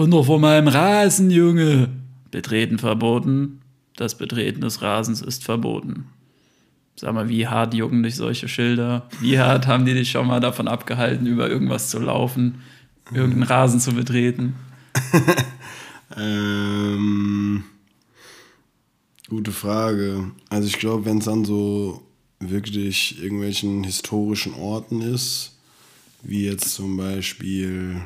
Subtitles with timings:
[0.00, 1.90] Runter von meinem Rasen, Junge.
[2.30, 3.60] Betreten verboten.
[3.96, 6.06] Das Betreten des Rasens ist verboten.
[6.96, 9.10] Sag mal, wie hart jucken dich solche Schilder?
[9.20, 12.62] Wie hart haben die dich schon mal davon abgehalten, über irgendwas zu laufen,
[13.12, 14.54] irgendeinen Rasen zu betreten?
[16.16, 17.64] ähm,
[19.28, 20.30] gute Frage.
[20.48, 22.00] Also ich glaube, wenn es an so
[22.38, 25.58] wirklich irgendwelchen historischen Orten ist,
[26.22, 28.00] wie jetzt zum Beispiel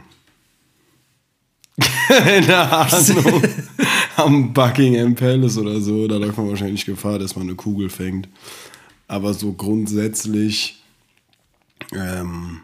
[2.08, 3.42] keine Ahnung,
[4.16, 8.28] am Buckingham Palace oder so, da läuft man wahrscheinlich Gefahr, dass man eine Kugel fängt.
[9.08, 10.82] Aber so grundsätzlich
[11.92, 12.60] ähm,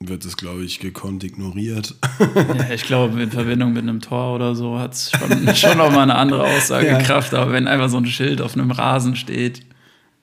[0.00, 1.94] wird es, glaube ich, gekonnt ignoriert.
[2.34, 6.02] ja, ich glaube, in Verbindung mit einem Tor oder so hat es schon, schon nochmal
[6.02, 7.32] eine andere Aussagekraft.
[7.32, 7.40] Ja.
[7.40, 9.62] Aber wenn einfach so ein Schild auf einem Rasen steht.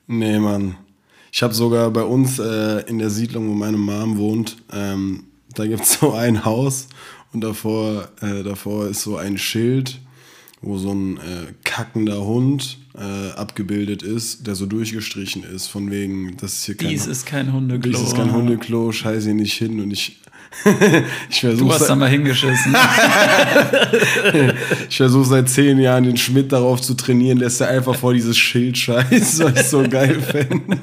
[0.06, 0.76] Nee, Mann.
[1.30, 5.66] Ich habe sogar bei uns äh, in der Siedlung, wo meine Mom wohnt, ähm, da
[5.66, 6.88] gibt es so ein Haus
[7.36, 10.00] und davor, äh, davor ist so ein Schild,
[10.62, 16.38] wo so ein äh, kackender Hund äh, abgebildet ist, der so durchgestrichen ist, von wegen,
[16.38, 17.92] das ist hier kein, Dies ist kein Hundeklo.
[17.92, 20.18] Dies ist kein Hundeklo, scheiße hier nicht hin und ich
[21.28, 22.74] ich du hast da mal hingeschissen.
[24.88, 28.38] ich versuche seit zehn Jahren den Schmidt darauf zu trainieren, lässt er einfach vor dieses
[28.38, 30.78] Schild scheiß, weil ich so geil fände.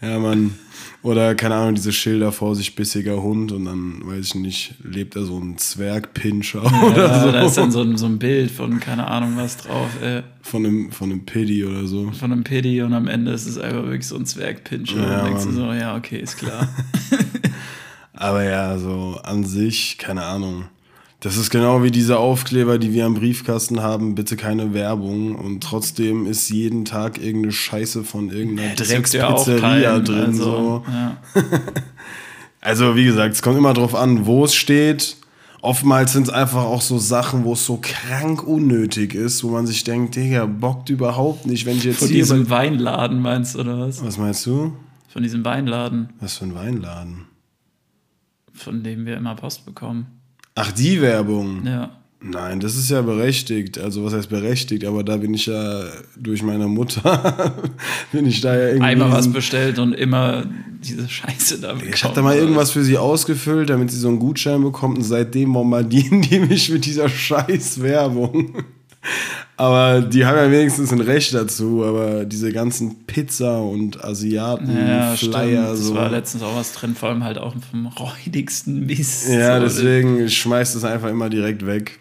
[0.00, 0.54] Ja, Mann.
[1.02, 5.16] Oder, keine Ahnung, diese Schilder vor sich bissiger Hund und dann, weiß ich nicht, lebt
[5.16, 7.32] da so ein Zwergpinscher ja, oder so.
[7.32, 9.88] Da ist dann so ein, so ein Bild von, keine Ahnung, was drauf.
[10.02, 10.22] Ey.
[10.42, 12.10] Von einem, von einem Piddy oder so.
[12.12, 15.00] Von einem Piddy und am Ende ist es einfach wirklich so ein Zwergpinscher.
[15.00, 16.68] Ja, und denkst du so, ja, okay, ist klar.
[18.12, 20.66] Aber ja, so an sich, keine Ahnung.
[21.20, 25.34] Das ist genau wie diese Aufkleber, die wir am Briefkasten haben, bitte keine Werbung.
[25.34, 30.24] Und trotzdem ist jeden Tag irgendeine Scheiße von irgendeiner ja, Dreckspizzeria drin.
[30.24, 30.84] Also, so.
[30.88, 31.18] Ja.
[32.62, 35.18] also, wie gesagt, es kommt immer drauf an, wo es steht.
[35.60, 39.66] Oftmals sind es einfach auch so Sachen, wo es so krank unnötig ist, wo man
[39.66, 43.78] sich denkt, Digga, bockt überhaupt nicht, wenn ich jetzt Von diesem Weinladen meinst du, oder
[43.78, 44.02] was?
[44.02, 44.72] Was meinst du?
[45.08, 46.08] Von diesem Weinladen.
[46.18, 47.26] Was für ein Weinladen?
[48.54, 50.19] Von dem wir immer Post bekommen.
[50.54, 51.64] Ach, die Werbung?
[51.64, 51.90] Ja.
[52.22, 53.78] Nein, das ist ja berechtigt.
[53.78, 54.84] Also was heißt berechtigt?
[54.84, 55.84] Aber da bin ich ja
[56.18, 57.54] durch meine Mutter
[58.12, 60.44] bin ich da ja irgendwie einmal was bestellt und immer
[60.82, 61.92] diese Scheiße da bekommen.
[61.94, 65.04] Ich habe da mal irgendwas für sie ausgefüllt, damit sie so einen Gutschein bekommt und
[65.04, 68.64] seitdem bombardieren die mich mit dieser scheiß Werbung.
[69.56, 75.14] Aber die haben ja wenigstens ein Recht dazu, aber diese ganzen Pizza und Asiaten, ja,
[75.16, 75.94] Flyer, so.
[75.94, 79.28] Das war letztens auch was drin, vor allem halt auch vom räudigsten Mist.
[79.28, 79.64] Ja, so.
[79.64, 81.98] deswegen schmeißt es einfach immer direkt weg.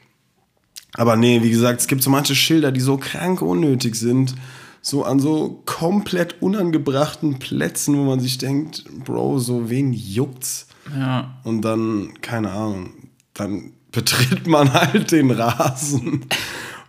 [0.93, 4.35] Aber nee, wie gesagt, es gibt so manche Schilder, die so krank unnötig sind.
[4.81, 10.67] So an so komplett unangebrachten Plätzen, wo man sich denkt, Bro, so wen juckt's?
[10.97, 11.37] Ja.
[11.43, 12.91] Und dann, keine Ahnung,
[13.33, 16.25] dann betritt man halt den Rasen.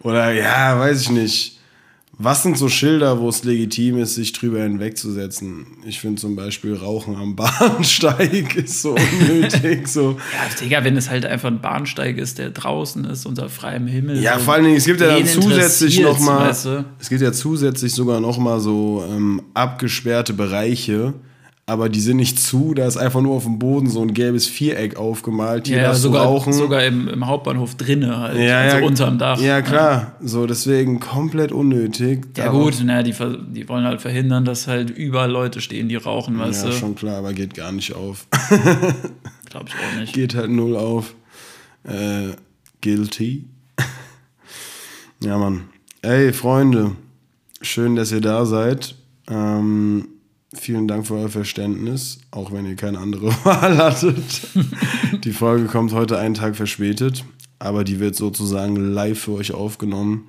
[0.03, 1.57] Oder ja, weiß ich nicht.
[2.23, 5.67] Was sind so Schilder, wo es legitim ist, sich drüber hinwegzusetzen?
[5.87, 9.89] Ich finde zum Beispiel Rauchen am Bahnsteig ist so unnötig.
[9.89, 10.19] so.
[10.35, 14.23] Ja, Digga, wenn es halt einfach ein Bahnsteig ist, der draußen ist, unter freiem Himmel.
[14.23, 16.85] Ja, so vor allen Dingen, es gibt ja dann zusätzlich nochmal, weißt du?
[16.99, 21.15] es gibt ja zusätzlich sogar nochmal so ähm, abgesperrte Bereiche,
[21.71, 24.49] aber die sind nicht zu, da ist einfach nur auf dem Boden so ein gelbes
[24.49, 25.69] Viereck aufgemalt.
[25.69, 26.53] Hier ja, sogar, rauchen.
[26.53, 29.41] sogar im, im Hauptbahnhof drinnen halt, ja, also ja, unterm Dach.
[29.41, 30.27] Ja, klar, ja.
[30.27, 32.27] so deswegen komplett unnötig.
[32.37, 33.15] Ja gut, na, die,
[33.53, 36.75] die wollen halt verhindern, dass halt überall Leute stehen, die rauchen, weißt ja, du.
[36.75, 38.27] Ja, schon klar, aber geht gar nicht auf.
[39.49, 40.13] Glaube ich auch nicht.
[40.13, 41.15] Geht halt null auf.
[41.85, 42.35] Äh,
[42.81, 43.45] guilty.
[45.23, 45.69] ja, Mann.
[46.03, 46.97] Ey, Freunde,
[47.63, 48.97] schön, dass ihr da seid.
[49.29, 50.09] Ähm,
[50.53, 54.49] Vielen Dank für euer Verständnis, auch wenn ihr keine andere Wahl hattet.
[55.25, 57.25] die Folge kommt heute einen Tag verspätet,
[57.61, 60.27] aber die wird sozusagen live für euch aufgenommen.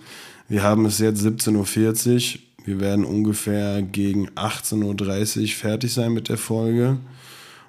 [0.47, 2.41] Wir haben es jetzt 17.40 Uhr.
[2.65, 6.99] Wir werden ungefähr gegen 18.30 Uhr fertig sein mit der Folge.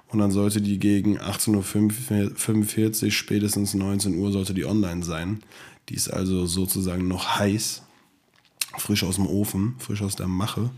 [0.09, 5.41] Und dann sollte die gegen 18.45 Uhr, spätestens 19 Uhr, sollte die online sein.
[5.89, 7.81] Die ist also sozusagen noch heiß,
[8.77, 10.69] frisch aus dem Ofen, frisch aus der Mache.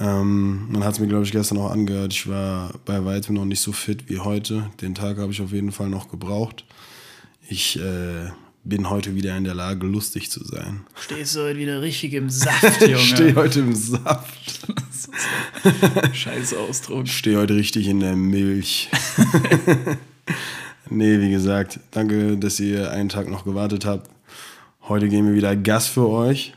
[0.00, 2.12] Ähm, man hat es mir, glaube ich, gestern auch angehört.
[2.12, 4.70] Ich war bei weitem noch nicht so fit wie heute.
[4.80, 6.64] Den Tag habe ich auf jeden Fall noch gebraucht.
[7.48, 8.30] Ich äh,
[8.64, 10.84] bin heute wieder in der Lage, lustig zu sein.
[10.96, 12.94] Stehst du heute wieder richtig im Saft, Junge?
[12.94, 14.66] Ich stehe heute im Saft.
[16.12, 17.04] Scheiß Ausdruck.
[17.04, 18.90] Ich stehe heute richtig in der Milch.
[20.90, 24.10] nee, wie gesagt, danke, dass ihr einen Tag noch gewartet habt.
[24.88, 26.54] Heute gehen wir wieder Gas für euch.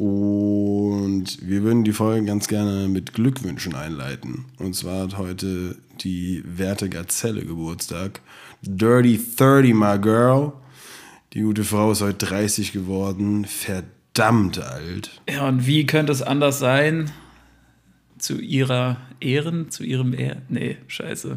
[0.00, 4.46] Und wir würden die Folge ganz gerne mit Glückwünschen einleiten.
[4.58, 8.22] Und zwar hat heute die werte Gazelle Geburtstag.
[8.62, 10.54] Dirty 30, my girl.
[11.34, 13.44] Die gute Frau ist heute 30 geworden.
[13.44, 15.20] Verdammt alt.
[15.28, 17.10] Ja, und wie könnte es anders sein?
[18.16, 20.40] Zu ihrer Ehren, zu ihrem Ehren.
[20.48, 21.36] Nee, scheiße.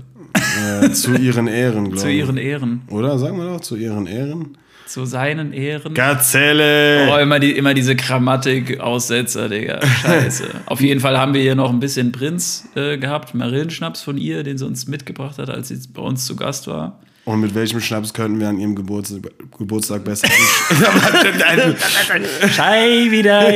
[0.81, 2.01] Äh, zu ihren Ehren, glaube ich.
[2.01, 2.83] Zu ihren Ehren.
[2.88, 3.19] Oder?
[3.19, 4.57] Sagen wir doch, zu ihren Ehren.
[4.85, 5.94] Zu seinen Ehren.
[5.94, 7.09] Gazelle!
[7.12, 9.80] Oh, immer, die, immer diese Grammatik-Aussetzer, Digga.
[10.01, 10.45] Scheiße.
[10.65, 14.44] Auf jeden Fall haben wir hier noch ein bisschen Prinz äh, gehabt, Marillenschnaps von ihr,
[14.44, 17.00] den sie uns mitgebracht hat, als sie bei uns zu Gast war.
[17.25, 19.21] Und mit welchem Schnaps könnten wir an ihrem Geburtstag,
[19.57, 20.27] Geburtstag besser
[22.50, 23.47] Schei wieder,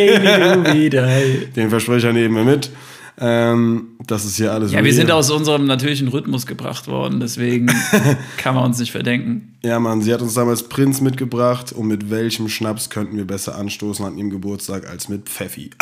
[0.73, 1.09] wieder.
[1.53, 2.71] Den Versprecher nehmen wir mit.
[3.19, 7.66] Ähm, das ist hier alles Ja, wir sind aus unserem natürlichen Rhythmus gebracht worden, deswegen
[8.38, 9.56] kann man uns nicht verdenken.
[9.64, 13.56] Ja, Mann, sie hat uns damals Prinz mitgebracht und mit welchem Schnaps könnten wir besser
[13.56, 15.72] anstoßen an ihrem Geburtstag als mit Pfeffi?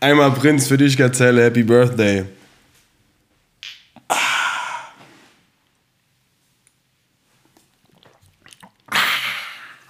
[0.00, 2.24] Einmal Prinz für dich, Gazelle, Happy Birthday.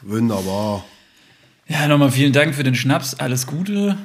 [0.02, 0.84] Wunderbar.
[1.66, 3.14] Ja, nochmal vielen Dank für den Schnaps.
[3.14, 3.96] Alles Gute,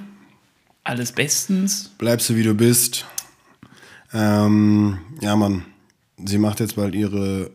[0.83, 1.91] alles bestens.
[1.97, 3.05] Bleibst du wie du bist.
[4.13, 5.65] Ähm, ja, Mann.
[6.23, 7.51] Sie macht jetzt bald ihre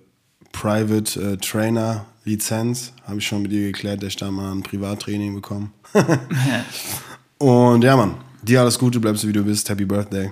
[0.52, 2.92] Private äh, Trainer Lizenz.
[3.06, 5.70] Habe ich schon mit ihr geklärt, dass ich da mal ein Privattraining bekomme.
[7.38, 8.16] Und ja, Mann.
[8.42, 9.68] Dir alles Gute, bleibst du wie du bist.
[9.68, 10.30] Happy Birthday.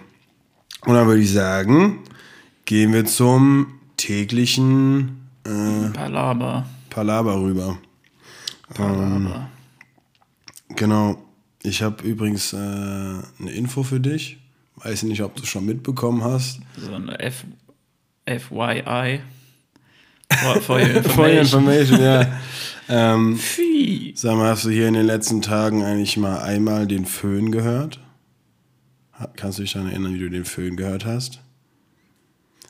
[0.85, 2.01] Und dann würde ich sagen,
[2.65, 6.67] gehen wir zum täglichen äh, Palaber.
[6.91, 7.79] Palaber rüber.
[8.75, 9.49] Palaber.
[10.77, 11.19] Genau.
[11.63, 14.39] Ich habe übrigens äh, eine Info für dich.
[14.77, 16.61] Weiß nicht, ob du es schon mitbekommen hast.
[16.77, 17.45] So eine F
[18.27, 19.21] FYI.
[20.33, 21.41] For, for your For your information.
[21.41, 22.41] information, ja.
[22.89, 23.39] ähm,
[24.15, 28.01] sag mal, hast du hier in den letzten Tagen eigentlich mal einmal den Föhn gehört?
[29.37, 31.41] Kannst du dich daran erinnern, wie du den Föhn gehört hast?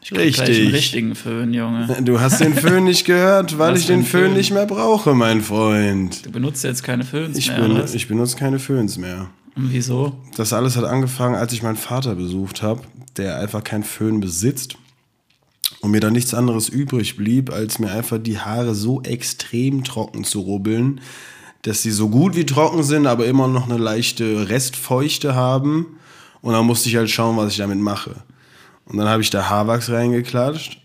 [0.03, 0.59] Ich glaub, gleich Richtig.
[0.63, 2.03] einen richtigen Föhn, Junge.
[2.03, 4.35] Du hast den Föhn nicht gehört, weil ich den Föhn Föhn?
[4.35, 6.27] nicht mehr brauche, mein Freund.
[6.27, 7.95] Du benutzt jetzt keine Föhns Ich, mehr, was?
[7.95, 9.29] ich benutze keine Föhns mehr.
[9.55, 10.17] Und wieso?
[10.37, 12.81] Das alles hat angefangen, als ich meinen Vater besucht habe,
[13.17, 14.77] der einfach keinen Föhn besitzt.
[15.83, 20.25] Und mir dann nichts anderes übrig blieb, als mir einfach die Haare so extrem trocken
[20.25, 21.01] zu rubbeln,
[21.63, 25.87] dass sie so gut wie trocken sind, aber immer noch eine leichte Restfeuchte haben.
[26.41, 28.17] Und dann musste ich halt schauen, was ich damit mache.
[28.93, 30.79] Und dann habe ich da Haarwachs reingeklatscht.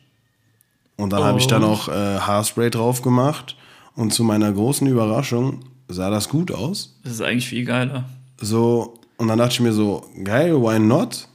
[0.95, 1.63] Und dann habe ich da Und?
[1.63, 3.57] noch äh, Haarspray drauf gemacht.
[3.95, 5.59] Und zu meiner großen Überraschung
[5.89, 6.97] sah das gut aus.
[7.03, 8.05] Das ist eigentlich viel geiler.
[8.39, 11.27] So, und dann dachte ich mir so, geil, why not?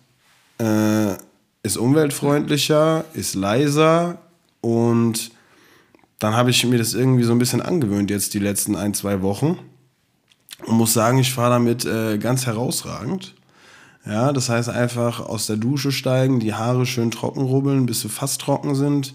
[0.58, 1.12] Äh,
[1.62, 4.18] ist umweltfreundlicher, ist leiser
[4.60, 5.30] und
[6.18, 9.22] dann habe ich mir das irgendwie so ein bisschen angewöhnt jetzt die letzten ein, zwei
[9.22, 9.58] Wochen
[10.66, 13.34] und muss sagen, ich fahre damit äh, ganz herausragend.
[14.04, 18.08] Ja, das heißt einfach aus der Dusche steigen, die Haare schön trocken rubbeln, bis sie
[18.08, 19.14] fast trocken sind,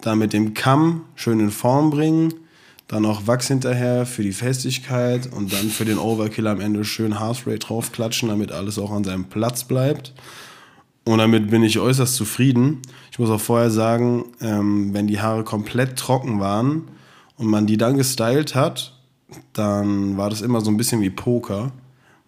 [0.00, 2.34] dann mit dem Kamm schön in Form bringen,
[2.88, 7.20] dann noch Wachs hinterher für die Festigkeit und dann für den Overkill am Ende schön
[7.20, 10.12] Haarspray draufklatschen, damit alles auch an seinem Platz bleibt.
[11.04, 12.80] Und damit bin ich äußerst zufrieden.
[13.12, 16.88] Ich muss auch vorher sagen, ähm, wenn die Haare komplett trocken waren
[17.36, 18.98] und man die dann gestylt hat,
[19.52, 21.72] dann war das immer so ein bisschen wie Poker.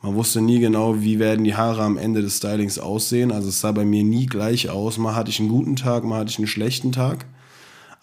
[0.02, 3.32] Man wusste nie genau, wie werden die Haare am Ende des Stylings aussehen.
[3.32, 4.98] Also es sah bei mir nie gleich aus.
[4.98, 7.24] Mal hatte ich einen guten Tag, mal hatte ich einen schlechten Tag.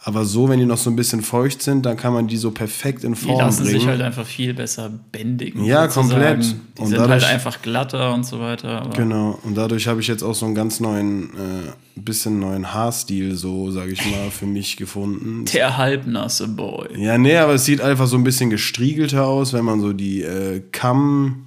[0.05, 2.51] Aber so, wenn die noch so ein bisschen feucht sind, dann kann man die so
[2.51, 3.79] perfekt in Die Form lassen bringen.
[3.79, 5.63] sich halt einfach viel besser bändigen.
[5.63, 6.09] Ja, sozusagen.
[6.09, 6.55] komplett.
[6.77, 8.89] Die Und sind dadurch- halt einfach glatter und so weiter.
[8.97, 11.71] Genau, und dadurch habe ich jetzt auch so einen ganz neuen, äh,
[12.01, 15.45] bisschen neuen Haarstil, so sage ich mal, für mich gefunden.
[15.53, 16.87] Der halbnasse Boy.
[17.01, 20.21] Ja, nee, aber es sieht einfach so ein bisschen gestriegelter aus, wenn man so die
[20.21, 21.45] äh, Kamm,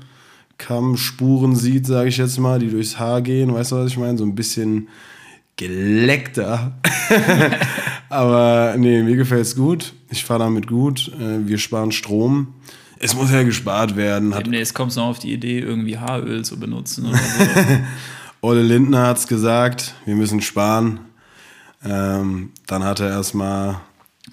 [0.59, 3.53] Kammspuren sieht, sage ich jetzt mal, die durchs Haar gehen.
[3.53, 4.19] Weißt du, was ich meine?
[4.19, 4.89] So ein bisschen
[5.57, 6.79] geleckter.
[8.09, 9.93] aber nee, mir gefällt es gut.
[10.11, 11.13] Ich fahre damit gut.
[11.21, 12.55] Äh, wir sparen Strom.
[12.99, 14.35] Es muss ja gespart werden.
[14.35, 17.45] Hat Demnächst kommst du noch auf die Idee, irgendwie Haaröl zu benutzen oder so.
[18.41, 21.01] Olle Lindner hat es gesagt, wir müssen sparen.
[21.85, 23.81] Ähm, dann hat er erstmal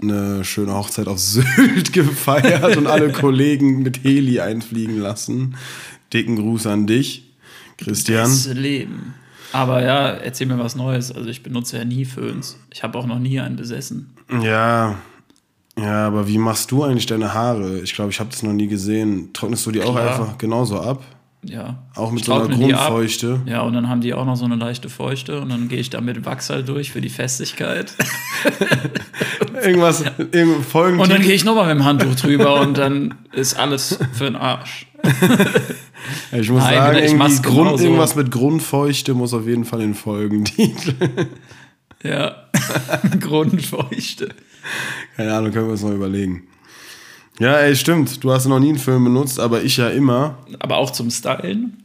[0.02, 5.56] eine schöne Hochzeit auf Sylt gefeiert und alle Kollegen mit Heli einfliegen lassen.
[6.14, 7.34] Dicken Gruß an dich,
[7.78, 8.24] Christian.
[8.26, 9.14] Das Leben.
[9.52, 11.12] Aber ja, erzähl mir was Neues.
[11.12, 12.58] Also ich benutze ja nie Föhns.
[12.72, 14.14] Ich habe auch noch nie einen besessen.
[14.42, 14.96] Ja,
[15.78, 17.80] ja, aber wie machst du eigentlich deine Haare?
[17.80, 19.32] Ich glaube, ich habe das noch nie gesehen.
[19.34, 20.12] Trocknest du die auch Klar.
[20.12, 21.04] einfach genauso ab?
[21.44, 21.84] Ja.
[21.96, 22.56] Auch mit Ich so einer.
[22.56, 23.42] Grundfeuchte?
[23.46, 25.90] Ja, und dann haben die auch noch so eine leichte Feuchte und dann gehe ich
[25.90, 27.94] da mit Wachs halt durch für die Festigkeit.
[29.64, 31.00] Irgendwas, irgend- Folgen.
[31.00, 34.36] Und dann gehe ich nochmal mit dem Handtuch drüber und dann ist alles für den
[34.36, 34.88] Arsch.
[36.32, 37.84] ich muss Nein, sagen, ich Grund, genauso.
[37.84, 40.94] irgendwas mit Grundfeuchte muss auf jeden Fall in Folgentitel.
[42.04, 42.36] Ja.
[43.20, 44.30] Grundfeuchte.
[45.16, 46.44] Keine Ahnung, können wir uns noch überlegen.
[47.40, 48.24] Ja, ey, stimmt.
[48.24, 50.38] Du hast noch nie einen Film benutzt, aber ich ja immer.
[50.60, 51.78] Aber auch zum Stylen.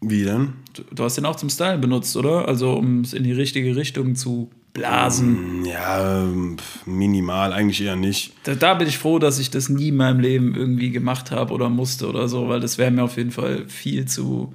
[0.00, 0.52] Wie denn?
[0.74, 2.46] Du, du hast den auch zum Stylen benutzt, oder?
[2.46, 5.64] Also um es in die richtige Richtung zu blasen.
[5.64, 8.34] Ja, ähm, minimal, eigentlich eher nicht.
[8.44, 11.52] Da, da bin ich froh, dass ich das nie in meinem Leben irgendwie gemacht habe
[11.52, 14.52] oder musste oder so, weil das wäre mir auf jeden Fall viel zu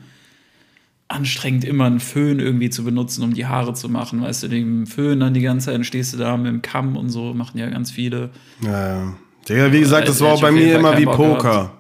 [1.08, 4.22] anstrengend, immer einen Föhn irgendwie zu benutzen, um die Haare zu machen.
[4.22, 6.96] Weißt du, den Föhn dann die ganze Zeit, dann stehst du da mit dem Kamm
[6.96, 8.30] und so, machen ja ganz viele.
[8.62, 9.14] Ja, ja.
[9.50, 11.74] Digga, wie gesagt, das war auch bei mir immer wie Poker.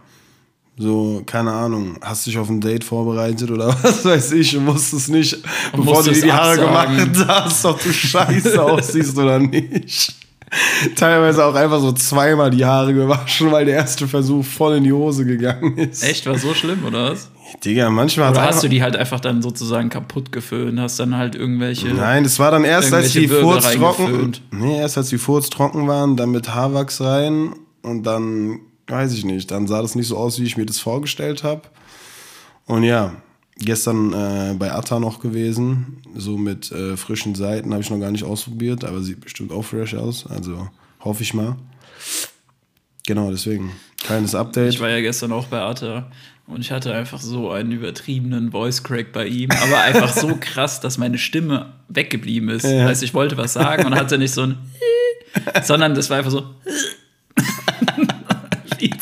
[0.81, 5.09] So, keine Ahnung, hast dich auf ein Date vorbereitet oder was weiß ich und wusstest
[5.09, 5.38] nicht,
[5.75, 7.13] bevor du dir die Haare absagen.
[7.13, 10.15] gemacht hast, ob du scheiße aussiehst oder nicht.
[10.95, 14.91] Teilweise auch einfach so zweimal die Haare gewaschen, weil der erste Versuch voll in die
[14.91, 16.03] Hose gegangen ist.
[16.03, 17.29] Echt, war so schlimm, oder was?
[17.63, 21.35] Digga, manchmal Oder hast du die halt einfach dann sozusagen kaputt geföhnt, hast dann halt
[21.35, 21.89] irgendwelche.
[21.89, 24.31] Nein, das war dann erst, als die Furz trocken.
[24.50, 28.59] Nee, erst als die Furz trocken waren, dann mit Haarwachs rein und dann,
[28.91, 31.62] weiß ich nicht, dann sah das nicht so aus, wie ich mir das vorgestellt habe.
[32.65, 33.15] Und ja,
[33.57, 38.12] gestern äh, bei Atta noch gewesen, so mit äh, frischen Seiten, habe ich noch gar
[38.12, 40.69] nicht ausprobiert, aber sieht bestimmt auch fresh aus, also
[41.00, 41.55] hoffe ich mal.
[43.07, 44.74] Genau, deswegen, kleines Update.
[44.74, 46.05] Ich war ja gestern auch bei Arte
[46.45, 50.79] und ich hatte einfach so einen übertriebenen Voice Crack bei ihm, aber einfach so krass,
[50.79, 52.65] dass meine Stimme weggeblieben ist.
[52.65, 52.86] Ja.
[52.86, 54.57] Heißt, ich wollte was sagen und hatte nicht so ein
[55.63, 56.43] sondern das war einfach so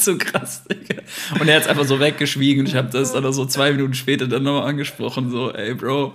[0.10, 1.02] zu krass, Digga.
[1.40, 4.28] Und er hat es einfach so weggeschwiegen ich habe das dann so zwei Minuten später
[4.28, 6.14] dann nochmal angesprochen, so, ey Bro,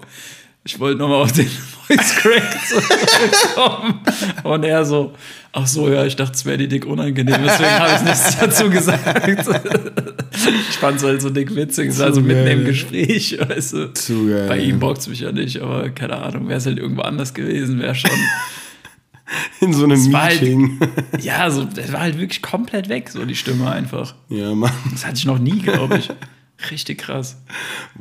[0.64, 1.46] ich wollte nochmal auf den
[1.86, 4.00] Voice Crack zurückkommen.
[4.44, 5.12] Und er so,
[5.52, 8.70] ach so, ja, ich dachte, es wäre dir dick unangenehm, deswegen habe ich nichts dazu
[8.70, 9.28] gesagt.
[10.68, 12.64] Ich fand es halt so dick witzig, es war so mitten im.
[12.64, 13.92] Gespräch, weißt du.
[13.94, 14.48] Zu geil.
[14.48, 17.32] Bei ihm bockt es mich ja nicht, aber keine Ahnung, wäre es halt irgendwo anders
[17.34, 18.10] gewesen, wäre schon.
[19.60, 20.78] In so einem halt- Meeting.
[21.20, 24.14] Ja, so, das war halt wirklich komplett weg, so die Stimme einfach.
[24.28, 24.72] ja, Mann.
[24.92, 26.10] Das hatte ich noch nie, glaube ich.
[26.70, 27.36] Richtig krass.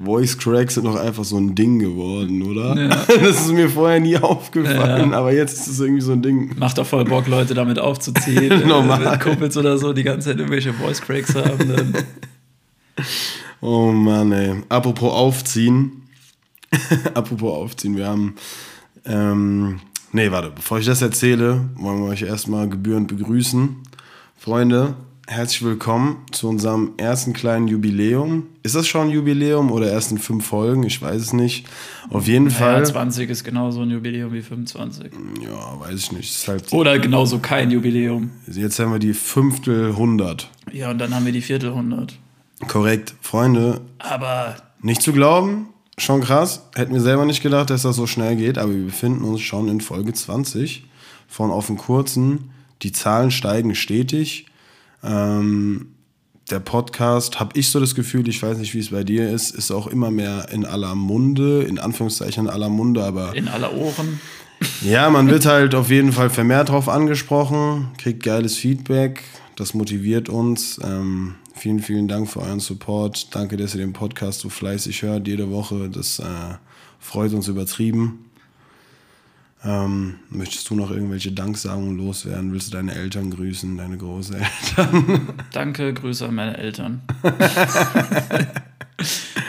[0.01, 2.75] Voice Cracks sind doch einfach so ein Ding geworden, oder?
[2.81, 2.89] Ja.
[3.19, 5.17] Das ist mir vorher nie aufgefallen, Ja.
[5.17, 6.55] aber jetzt ist es irgendwie so ein Ding.
[6.59, 8.67] Macht doch voll Bock, Leute damit aufzuziehen.
[8.67, 9.03] Normal.
[9.03, 11.67] Wenn Kumpels oder so die ganze Zeit irgendwelche Voice Cracks haben.
[11.75, 11.93] Dann
[13.61, 14.55] Oh Mann, ey.
[14.69, 16.03] Apropos aufziehen.
[17.13, 18.35] Apropos aufziehen, wir haben.
[19.05, 19.79] Ähm,
[20.13, 23.75] nee, warte, bevor ich das erzähle, wollen wir euch erstmal gebührend begrüßen.
[24.37, 24.95] Freunde,
[25.27, 28.47] herzlich willkommen zu unserem ersten kleinen Jubiläum.
[28.61, 30.83] Ist das schon ein Jubiläum oder erst in fünf Folgen?
[30.83, 31.67] Ich weiß es nicht.
[32.09, 32.85] Auf jeden ja, Fall.
[32.85, 35.11] 20 ist genauso ein Jubiläum wie 25.
[35.41, 36.31] Ja, weiß ich nicht.
[36.31, 38.31] Ist halt, Oder genauso kein Jubiläum.
[38.47, 40.49] Jetzt haben wir die Fünftel hundert.
[40.71, 42.17] Ja, und dann haben wir die Viertelhundert.
[42.67, 43.15] Korrekt.
[43.21, 46.63] Freunde, Aber Nicht zu glauben, schon krass.
[46.75, 49.67] Hätten wir selber nicht gedacht, dass das so schnell geht, aber wir befinden uns schon
[49.67, 50.85] in Folge 20
[51.27, 52.51] von auf dem kurzen.
[52.81, 54.45] Die Zahlen steigen stetig.
[55.03, 55.93] Ähm,
[56.49, 59.55] der Podcast, habe ich so das Gefühl, ich weiß nicht, wie es bei dir ist,
[59.55, 63.73] ist auch immer mehr in aller Munde, in Anführungszeichen in aller Munde, aber in aller
[63.73, 64.19] Ohren.
[64.81, 69.23] ja, man wird halt auf jeden Fall vermehrt drauf angesprochen, kriegt geiles Feedback,
[69.55, 70.79] das motiviert uns.
[70.83, 73.33] Ähm, vielen, vielen Dank für euren Support.
[73.33, 75.89] Danke, dass ihr den Podcast so fleißig hört jede Woche.
[75.89, 76.25] Das äh,
[76.99, 78.25] freut uns übertrieben.
[79.63, 82.51] Ähm, möchtest du noch irgendwelche Danksagungen loswerden?
[82.51, 85.29] Willst du deine Eltern grüßen, deine Großeltern?
[85.53, 87.01] Danke, Grüße an meine Eltern.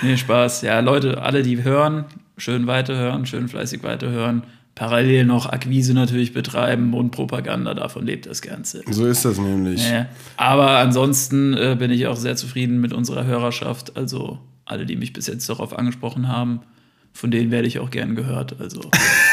[0.02, 0.62] nee, Spaß.
[0.62, 2.04] Ja, Leute, alle, die hören,
[2.36, 4.44] schön weiterhören, schön fleißig weiterhören.
[4.74, 8.82] Parallel noch Akquise natürlich betreiben und Propaganda, davon lebt das Ganze.
[8.90, 9.88] So ist das nämlich.
[9.88, 10.06] Ja.
[10.36, 13.96] Aber ansonsten äh, bin ich auch sehr zufrieden mit unserer Hörerschaft.
[13.96, 16.60] Also alle, die mich bis jetzt darauf angesprochen haben,
[17.16, 18.56] von denen werde ich auch gern gehört.
[18.60, 18.80] Also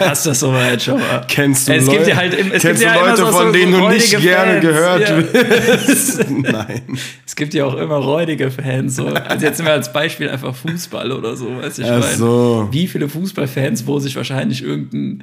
[0.00, 1.24] hast das soweit schon mal.
[1.28, 3.26] Kennst du es Leute, gibt ja halt es kennst gibt du ja immer Leute, so-
[3.26, 5.18] von so denen du nicht gerne Fans, gehört ja.
[5.32, 6.30] wirst?
[6.30, 6.98] Nein.
[7.26, 8.96] Es gibt ja auch immer räudige Fans.
[8.96, 9.06] So.
[9.06, 12.68] Also jetzt mal als Beispiel einfach Fußball oder so, weiß ich Ach so.
[12.72, 15.22] Wie viele Fußballfans, wo sich wahrscheinlich irgendein,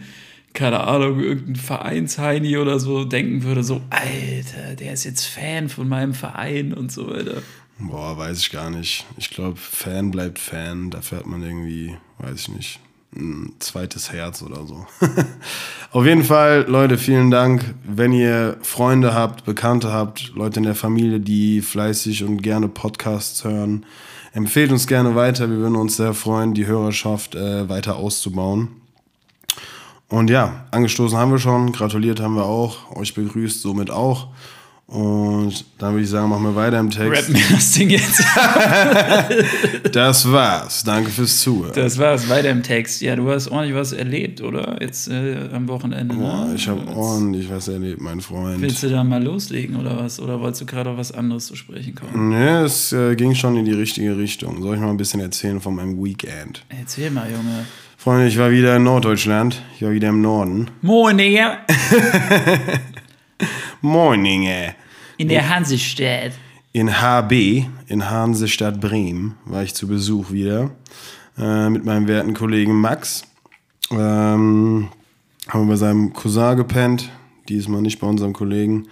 [0.53, 5.89] keine Ahnung, irgendein Vereinsheini oder so denken würde, so, Alter, der ist jetzt Fan von
[5.89, 7.41] meinem Verein und so weiter.
[7.79, 9.05] Boah, weiß ich gar nicht.
[9.17, 10.89] Ich glaube, Fan bleibt Fan.
[10.89, 12.79] Dafür hat man irgendwie, weiß ich nicht,
[13.15, 14.85] ein zweites Herz oder so.
[15.91, 17.75] Auf jeden Fall, Leute, vielen Dank.
[17.83, 23.43] Wenn ihr Freunde habt, Bekannte habt, Leute in der Familie, die fleißig und gerne Podcasts
[23.43, 23.85] hören,
[24.33, 25.49] empfehlt uns gerne weiter.
[25.49, 28.69] Wir würden uns sehr freuen, die Hörerschaft äh, weiter auszubauen.
[30.09, 34.29] Und ja, angestoßen haben wir schon, gratuliert haben wir auch, euch begrüßt somit auch.
[34.87, 37.11] Und dann würde ich sagen, machen wir weiter im Text.
[37.11, 38.23] Rap mir das Ding jetzt.
[39.91, 40.81] das war's.
[40.85, 41.73] Danke fürs Zuhören.
[41.75, 42.29] Das war's.
[42.29, 43.01] Weiter im Text.
[43.01, 44.77] Ja, du hast ordentlich was erlebt, oder?
[44.79, 46.15] Jetzt äh, am Wochenende.
[46.15, 46.21] Ne?
[46.21, 48.61] Boah, ich habe ordentlich was erlebt, mein Freund.
[48.61, 50.21] Willst du da mal loslegen oder was?
[50.21, 52.29] Oder wolltest du gerade auf was anderes zu sprechen kommen?
[52.29, 54.61] Nee, es äh, ging schon in die richtige Richtung.
[54.61, 56.63] Soll ich mal ein bisschen erzählen von meinem Weekend?
[56.69, 57.65] Erzähl mal, Junge.
[57.97, 59.61] Freunde, ich war wieder in Norddeutschland.
[59.75, 60.71] Ich war wieder im Norden.
[60.81, 61.57] Moin, Digga.
[63.81, 64.75] Moininge.
[65.17, 66.33] In der Hansestadt.
[66.73, 70.71] In HB, in Hansestadt Bremen, war ich zu Besuch wieder.
[71.37, 73.23] Äh, mit meinem werten Kollegen Max.
[73.91, 74.89] Ähm,
[75.47, 77.09] haben wir bei seinem Cousin gepennt.
[77.49, 78.87] Diesmal nicht bei unserem Kollegen,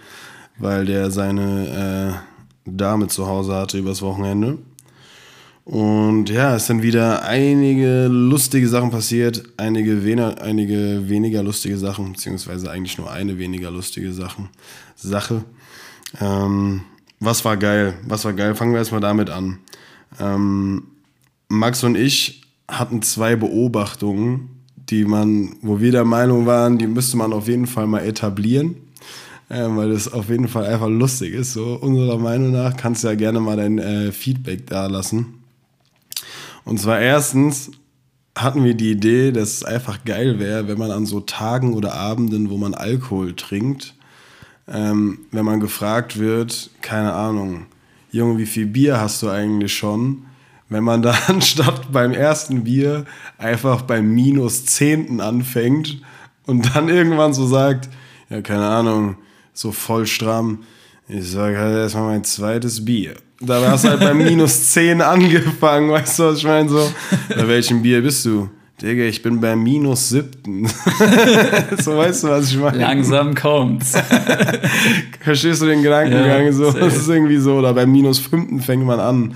[0.58, 2.22] weil der seine
[2.66, 4.58] äh, Dame zu Hause hatte übers Wochenende.
[5.66, 12.12] Und ja, es sind wieder einige lustige Sachen passiert, einige, weniger, einige weniger lustige Sachen,
[12.12, 14.48] beziehungsweise eigentlich nur eine weniger lustige Sachen,
[14.94, 15.42] Sache.
[16.20, 16.82] Ähm,
[17.18, 17.94] was war geil?
[18.06, 18.54] Was war geil?
[18.54, 19.58] Fangen wir erstmal damit an.
[20.20, 20.84] Ähm,
[21.48, 27.16] Max und ich hatten zwei Beobachtungen, die man, wo wir der Meinung waren, die müsste
[27.16, 28.76] man auf jeden Fall mal etablieren.
[29.50, 31.54] Ähm, weil das auf jeden Fall einfach lustig ist.
[31.54, 35.35] So unserer Meinung nach kannst du ja gerne mal dein äh, Feedback da lassen.
[36.66, 37.70] Und zwar erstens
[38.36, 41.94] hatten wir die Idee, dass es einfach geil wäre, wenn man an so Tagen oder
[41.94, 43.94] Abenden, wo man Alkohol trinkt,
[44.68, 47.66] ähm, wenn man gefragt wird, keine Ahnung,
[48.10, 50.24] Junge, wie viel Bier hast du eigentlich schon?
[50.68, 53.04] Wenn man da anstatt beim ersten Bier
[53.38, 56.02] einfach beim minus Zehnten anfängt
[56.46, 57.88] und dann irgendwann so sagt,
[58.28, 59.16] ja, keine Ahnung,
[59.52, 60.64] so voll stramm,
[61.06, 63.14] ich sage halt erstmal mein zweites Bier.
[63.40, 66.68] Da hast du halt beim minus 10 angefangen, weißt du, was ich meine?
[66.68, 66.90] So,
[67.28, 68.48] bei welchem Bier bist du?
[68.80, 70.66] Digga, ich bin beim minus siebten.
[71.78, 72.76] so weißt du, was ich meine?
[72.76, 73.94] Langsam kommt's.
[75.20, 76.44] Verstehst du den Gedankengang?
[76.44, 79.34] Ja, so, das ist irgendwie so, oder beim minus fünften fängt man an.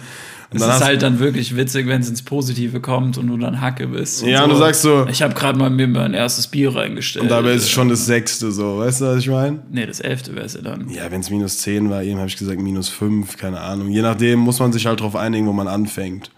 [0.52, 3.60] Und es ist halt dann wirklich witzig, wenn es ins Positive kommt und du dann
[3.60, 4.26] Hacke bist.
[4.26, 4.44] ja, so.
[4.44, 5.06] und du sagst so.
[5.08, 7.22] Ich habe gerade mal mir mein erstes Bier reingestellt.
[7.22, 8.78] Und dabei ist es schon das sechste, so.
[8.78, 9.62] Weißt du, was ich meine?
[9.70, 10.88] Nee, das elfte wäre es ja dann.
[10.90, 13.90] Ja, wenn es minus zehn war, eben habe ich gesagt minus fünf, keine Ahnung.
[13.90, 16.32] Je nachdem muss man sich halt drauf einigen, wo man anfängt.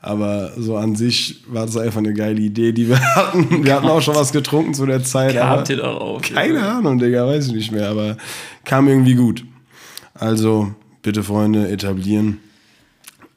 [0.00, 3.64] Aber so an sich war das einfach eine geile Idee, die wir hatten.
[3.64, 5.34] Wir hatten auch schon was getrunken zu der Zeit.
[5.36, 6.22] Kamt ihr darauf?
[6.22, 7.90] Keine Ahnung, Digga, weiß ich nicht mehr.
[7.90, 8.16] Aber
[8.64, 9.44] kam irgendwie gut.
[10.14, 12.38] Also, bitte Freunde, etablieren.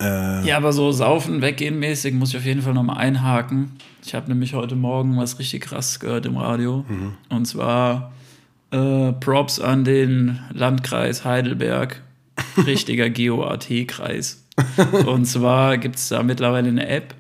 [0.02, 3.72] Äh, ja, aber so saufen, weggehen mäßig muss ich auf jeden Fall nochmal einhaken.
[4.04, 6.86] Ich habe nämlich heute Morgen was richtig krass gehört im Radio.
[6.88, 7.14] Mhm.
[7.30, 8.12] Und zwar
[8.72, 12.02] äh, Props an den Landkreis Heidelberg.
[12.66, 14.46] Richtiger GOAT-Kreis.
[15.06, 17.16] und zwar gibt es da mittlerweile eine App,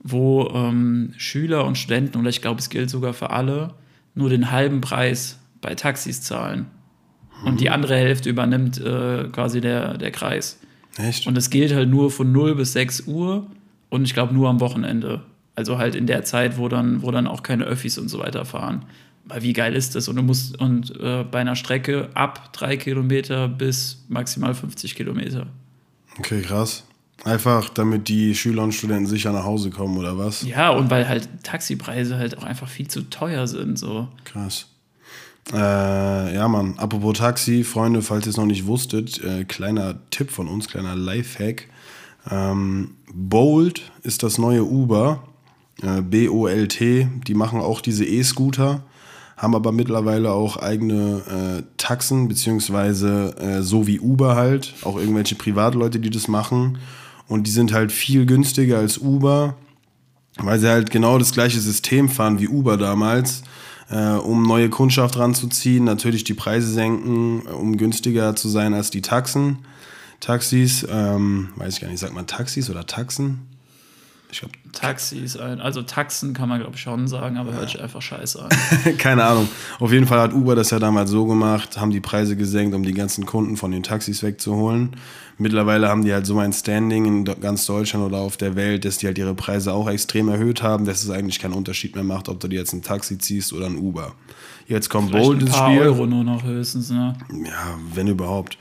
[0.00, 3.74] wo ähm, Schüler und Studenten, oder ich glaube, es gilt sogar für alle,
[4.14, 6.66] nur den halben Preis bei Taxis zahlen.
[7.42, 7.48] Mhm.
[7.48, 10.60] Und die andere Hälfte übernimmt äh, quasi der, der Kreis.
[10.98, 11.26] Echt?
[11.26, 13.46] Und es gilt halt nur von 0 bis 6 Uhr
[13.88, 15.22] und ich glaube nur am Wochenende.
[15.54, 18.44] Also halt in der Zeit, wo dann, wo dann auch keine Öffis und so weiter
[18.44, 18.84] fahren.
[19.24, 20.08] Weil wie geil ist das?
[20.08, 25.46] Und du musst und äh, bei einer Strecke ab 3 Kilometer bis maximal 50 Kilometer.
[26.18, 26.84] Okay, krass.
[27.24, 30.42] Einfach damit die Schüler und Studenten sicher nach Hause kommen, oder was?
[30.42, 33.78] Ja, und weil halt Taxipreise halt auch einfach viel zu teuer sind.
[33.78, 34.08] So.
[34.24, 34.66] Krass.
[35.52, 36.74] Äh, ja, Mann.
[36.76, 40.94] Apropos Taxi, Freunde, falls ihr es noch nicht wusstet, äh, kleiner Tipp von uns, kleiner
[40.94, 41.68] Lifehack.
[42.30, 45.22] Ähm, Bolt ist das neue Uber.
[45.82, 47.08] Äh, B-O-L-T.
[47.26, 48.82] Die machen auch diese E-Scooter,
[49.36, 51.22] haben aber mittlerweile auch eigene
[51.60, 54.74] äh, Taxen, beziehungsweise äh, so wie Uber halt.
[54.82, 56.78] Auch irgendwelche Privatleute, die das machen.
[57.26, 59.54] Und die sind halt viel günstiger als Uber,
[60.36, 63.44] weil sie halt genau das gleiche System fahren wie Uber damals
[63.90, 69.02] äh, um neue Kundschaft ranzuziehen, natürlich die Preise senken, um günstiger zu sein als die
[69.02, 69.58] Taxen.
[70.20, 73.47] Taxis, ähm, weiß ich gar nicht, sagt man Taxis oder Taxen?
[74.30, 74.54] Ich glaube.
[74.72, 78.50] Taxis, also Taxen kann man glaube ich schon sagen, aber hört sich einfach scheiße an.
[78.98, 79.48] Keine Ahnung.
[79.78, 82.82] Auf jeden Fall hat Uber das ja damals so gemacht, haben die Preise gesenkt, um
[82.82, 84.96] die ganzen Kunden von den Taxis wegzuholen.
[85.38, 88.98] Mittlerweile haben die halt so ein Standing in ganz Deutschland oder auf der Welt, dass
[88.98, 92.28] die halt ihre Preise auch extrem erhöht haben, dass es eigentlich keinen Unterschied mehr macht,
[92.28, 94.14] ob du dir jetzt ein Taxi ziehst oder ein Uber.
[94.66, 95.62] Jetzt kommt Vielleicht Bolt ins Spiel.
[95.62, 97.16] Ein paar Euro nur noch höchstens, ne?
[97.32, 98.58] Ja, wenn überhaupt.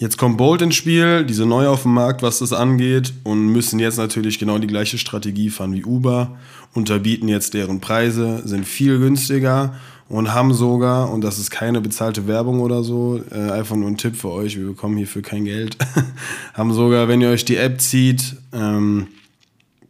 [0.00, 3.78] Jetzt kommt Bolt ins Spiel, diese neu auf dem Markt, was das angeht, und müssen
[3.78, 6.38] jetzt natürlich genau die gleiche Strategie fahren wie Uber,
[6.72, 9.74] unterbieten jetzt deren Preise, sind viel günstiger
[10.08, 13.98] und haben sogar, und das ist keine bezahlte Werbung oder so, äh, einfach nur ein
[13.98, 15.76] Tipp für euch, wir bekommen hierfür kein Geld,
[16.54, 19.08] haben sogar, wenn ihr euch die App zieht, ähm,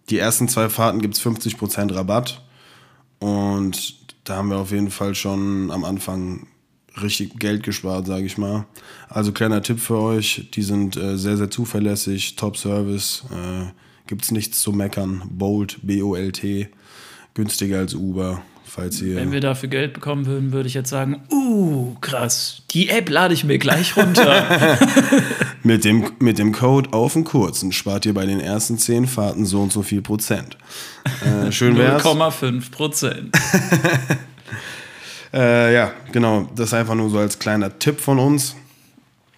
[0.09, 2.43] die ersten zwei Fahrten gibt es 50% Rabatt
[3.21, 3.95] und
[4.25, 6.49] da haben wir auf jeden Fall schon am Anfang
[7.01, 8.67] richtig Geld gespart, sage ich mal.
[9.09, 13.71] Also kleiner Tipp für euch, die sind äh, sehr, sehr zuverlässig, Top-Service, äh,
[14.07, 15.23] gibt nichts zu meckern.
[15.31, 16.69] Bolt, B-O-L-T,
[17.35, 18.43] günstiger als Uber.
[18.71, 22.89] Falls ihr Wenn wir dafür Geld bekommen würden, würde ich jetzt sagen, uh, krass, die
[22.89, 24.79] App lade ich mir gleich runter.
[25.65, 29.45] mit, dem, mit dem Code auf den kurzen spart ihr bei den ersten 10 Fahrten
[29.45, 30.57] so und so viel Prozent.
[31.25, 32.05] Äh, schön wär's.
[32.05, 33.37] 0,5 Prozent.
[35.33, 36.49] Äh, ja, genau.
[36.57, 38.57] Das ist einfach nur so als kleiner Tipp von uns.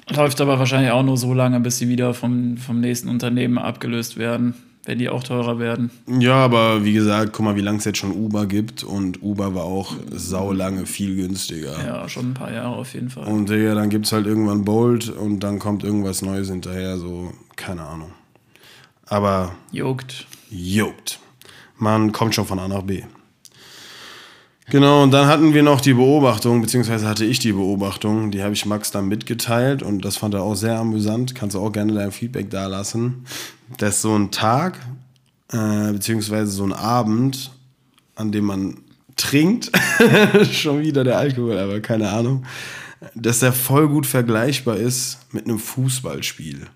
[0.08, 4.16] Läuft aber wahrscheinlich auch nur so lange, bis sie wieder vom, vom nächsten Unternehmen abgelöst
[4.18, 5.90] werden, wenn die auch teurer werden.
[6.06, 9.54] Ja, aber wie gesagt, guck mal, wie lange es jetzt schon Uber gibt und Uber
[9.54, 11.74] war auch saulange viel günstiger.
[11.86, 13.26] Ja, schon ein paar Jahre auf jeden Fall.
[13.26, 17.32] Und ja, dann gibt es halt irgendwann Bolt und dann kommt irgendwas Neues hinterher, so,
[17.56, 18.12] keine Ahnung.
[19.06, 20.26] Aber Juckt.
[20.50, 21.20] juckt.
[21.76, 23.02] Man kommt schon von A nach B.
[24.72, 28.54] Genau, und dann hatten wir noch die Beobachtung, beziehungsweise hatte ich die Beobachtung, die habe
[28.54, 31.34] ich Max dann mitgeteilt und das fand er auch sehr amüsant.
[31.34, 33.26] Kannst du auch gerne dein Feedback da lassen.
[33.76, 34.78] Dass so ein Tag,
[35.52, 37.50] äh, beziehungsweise so ein Abend,
[38.14, 38.78] an dem man
[39.16, 39.70] trinkt,
[40.50, 42.46] schon wieder der Alkohol, aber keine Ahnung,
[43.14, 46.66] dass der voll gut vergleichbar ist mit einem Fußballspiel.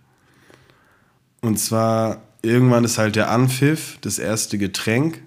[1.41, 5.23] Und zwar, irgendwann ist halt der Anpfiff, das erste Getränk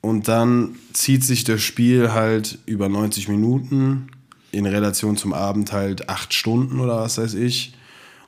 [0.00, 4.08] und dann zieht sich das Spiel halt über 90 Minuten,
[4.52, 7.74] in Relation zum Abend halt 8 Stunden oder was weiß ich.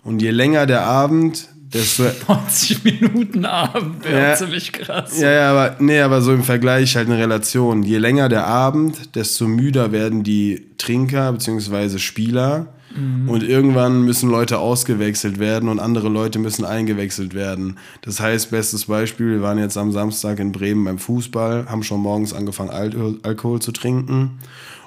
[0.04, 2.04] Und je länger der Abend, desto.
[2.28, 4.34] 90 Minuten Abend wäre Ja.
[4.36, 5.18] ziemlich krass.
[5.20, 7.82] Ja, ja, aber, nee, aber so im Vergleich halt eine Relation.
[7.82, 11.98] Je länger der Abend, desto müder werden die Trinker bzw.
[11.98, 12.68] Spieler.
[12.94, 17.78] Und irgendwann müssen Leute ausgewechselt werden und andere Leute müssen eingewechselt werden.
[18.02, 22.00] Das heißt, bestes Beispiel, wir waren jetzt am Samstag in Bremen beim Fußball, haben schon
[22.00, 24.38] morgens angefangen, Al Alkohol zu trinken.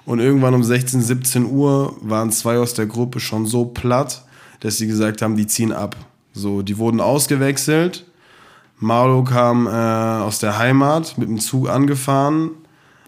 [0.06, 4.24] Und irgendwann um 16, 17 Uhr waren zwei aus der Gruppe schon so platt,
[4.60, 5.96] dass sie gesagt haben, die ziehen ab.
[6.34, 8.06] So, die wurden ausgewechselt.
[8.78, 12.52] Marlo kam äh, aus der Heimat mit dem Zug angefahren,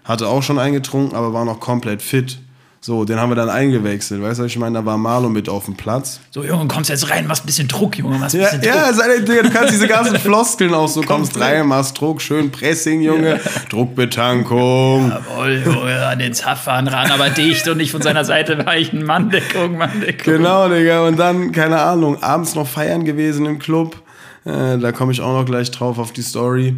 [0.04, 2.40] hatte auch schon eingetrunken, aber war noch komplett fit.
[2.80, 4.22] So, den haben wir dann eingewechselt.
[4.22, 4.80] Weißt du, was ich meine?
[4.80, 6.20] Da war Marlo mit auf dem Platz.
[6.32, 8.76] So, Junge, kommst jetzt rein, machst ein bisschen Druck, Junge, machst ein Ja, bisschen Druck.
[8.76, 12.52] ja sei, Digga, du kannst diese ganzen Floskeln auch so, kommst rein, machst Druck, schön
[12.52, 15.10] Pressing, Junge, Druckbetankung.
[15.12, 19.04] Jawohl, Junge, an den Zapfhahn ran, aber dicht und nicht von seiner Seite weichen.
[19.04, 20.34] Manndeckung, Manndeckung.
[20.36, 21.06] Genau, Digga.
[21.08, 24.02] Und dann, keine Ahnung, abends noch feiern gewesen im Club.
[24.46, 26.76] Äh, da komme ich auch noch gleich drauf auf die Story.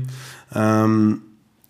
[0.56, 1.22] Ähm,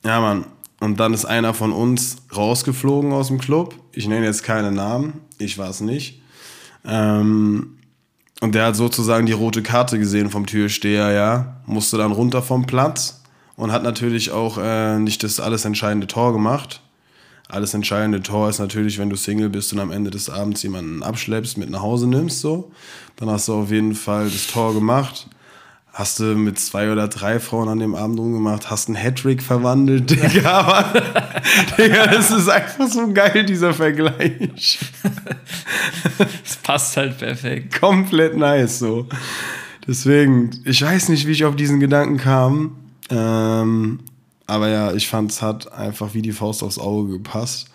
[0.06, 0.46] ja, Mann.
[0.80, 3.76] Und dann ist einer von uns rausgeflogen aus dem Club.
[3.94, 5.22] Ich nenne jetzt keine Namen.
[5.38, 6.22] Ich war es nicht.
[6.86, 7.78] Ähm,
[8.42, 11.62] und der hat sozusagen die rote Karte gesehen vom Türsteher, ja.
[11.65, 13.22] Musste dann runter vom Platz
[13.58, 16.82] und hat natürlich auch äh, nicht das alles entscheidende Tor gemacht.
[17.50, 21.04] Alles entscheidende Tor ist natürlich, wenn du Single bist und am Ende des Abends jemanden
[21.04, 22.72] abschleppst, mit nach Hause nimmst, so.
[23.18, 25.28] Dann hast du auf jeden Fall das Tor gemacht.
[25.91, 30.10] Hast du mit zwei oder drei Frauen an dem Abend rumgemacht, hast einen Hattrick verwandelt,
[30.12, 30.52] Digga.
[30.52, 31.02] Aber,
[31.78, 34.80] Digga, das ist einfach so geil, dieser Vergleich.
[36.43, 37.80] Das passt halt perfekt.
[37.80, 39.08] Komplett nice, so.
[39.88, 42.78] Deswegen, ich weiß nicht, wie ich auf diesen Gedanken kam.
[43.10, 43.99] Ähm,
[44.45, 47.69] aber ja, ich fand, es hat einfach wie die Faust aufs Auge gepasst.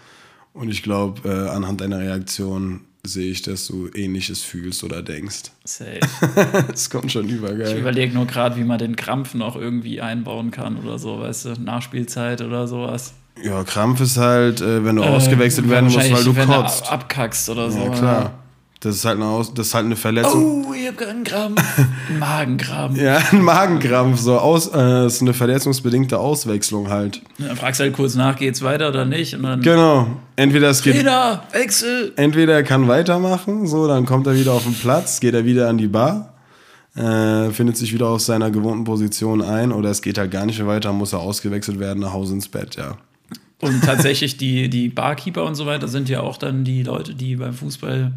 [0.53, 5.51] Und ich glaube, äh, anhand deiner Reaktion sehe ich, dass du ähnliches fühlst oder denkst.
[5.65, 6.01] Safe.
[6.73, 7.79] Es kommt schon Ich übergeil.
[7.79, 11.51] überlege nur gerade, wie man den Krampf noch irgendwie einbauen kann oder so, weißt du,
[11.61, 13.13] Nachspielzeit oder sowas.
[13.43, 16.85] Ja, Krampf ist halt, äh, wenn du ausgewechselt Äh, werden musst, weil du wenn kotzt.
[16.87, 17.79] ab- abkackst oder so.
[17.81, 18.44] Ja, klar.
[18.85, 20.67] Das ist halt eine, Aus das ist halt eine Verletzung.
[20.67, 21.63] Oh, ich hab einen Krampf.
[22.11, 23.01] Ein Magenkrampf.
[23.01, 27.23] Ja, ein Magenkrampf, so aus, äh, ist eine verletzungsbedingte Auswechslung halt.
[27.39, 29.35] Dann fragst halt kurz nach, geht's weiter oder nicht?
[29.35, 30.07] Und dann, Genau.
[30.37, 32.13] Entweder es geht Trainer, Wechsel.
[32.17, 35.69] entweder er kann weitermachen, so, dann kommt er wieder auf den Platz, geht er wieder
[35.69, 36.35] an die Bar,
[36.95, 40.59] äh, findet sich wieder auf seiner gewohnten Position ein, oder es geht halt gar nicht
[40.59, 42.99] mehr weiter, muss er ausgewechselt werden, nach Hause ins Bett, ja.
[43.61, 47.37] Und tatsächlich, die, die Barkeeper und so weiter sind ja auch dann die Leute, die
[47.37, 48.13] beim Fußball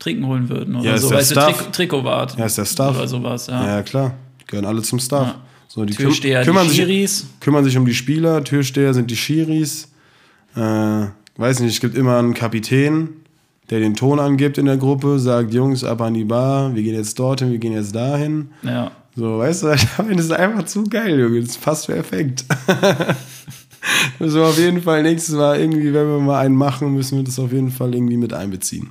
[0.00, 0.74] trinken holen würden.
[0.74, 1.34] Oder Ja, so, weißt du.
[1.36, 2.36] Trick, Trikotwart.
[2.36, 2.96] Ja, ist der Staff.
[2.96, 3.64] Oder sowas, ja.
[3.64, 4.14] Ja, klar,
[4.48, 5.28] gehören alle zum Staff.
[5.28, 5.34] Ja.
[5.68, 7.26] So, die Türsteher, kümmern, die sich, Schiris.
[7.38, 9.88] kümmern sich um die Spieler, Türsteher sind die Schiris.
[10.56, 13.10] Äh, weiß nicht, es gibt immer einen Kapitän,
[13.70, 16.96] der den Ton angibt in der Gruppe, sagt, Jungs, ab an die Bar, wir gehen
[16.96, 18.48] jetzt dorthin, wir gehen jetzt dahin.
[18.64, 18.90] Ja.
[19.14, 21.40] So, weißt du, ich finde das ist einfach zu geil, Junge.
[21.40, 22.44] Das passt perfekt.
[24.18, 27.24] müssen wir auf jeden Fall nächstes Mal irgendwie, wenn wir mal einen machen, müssen wir
[27.24, 28.90] das auf jeden Fall irgendwie mit einbeziehen.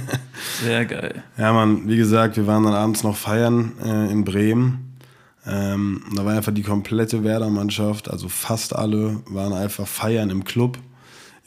[0.62, 1.22] Sehr geil.
[1.36, 4.98] Ja, Mann, wie gesagt, wir waren dann abends noch feiern äh, in Bremen.
[5.46, 10.78] Ähm, da war einfach die komplette Werder-Mannschaft, also fast alle, waren einfach feiern im Club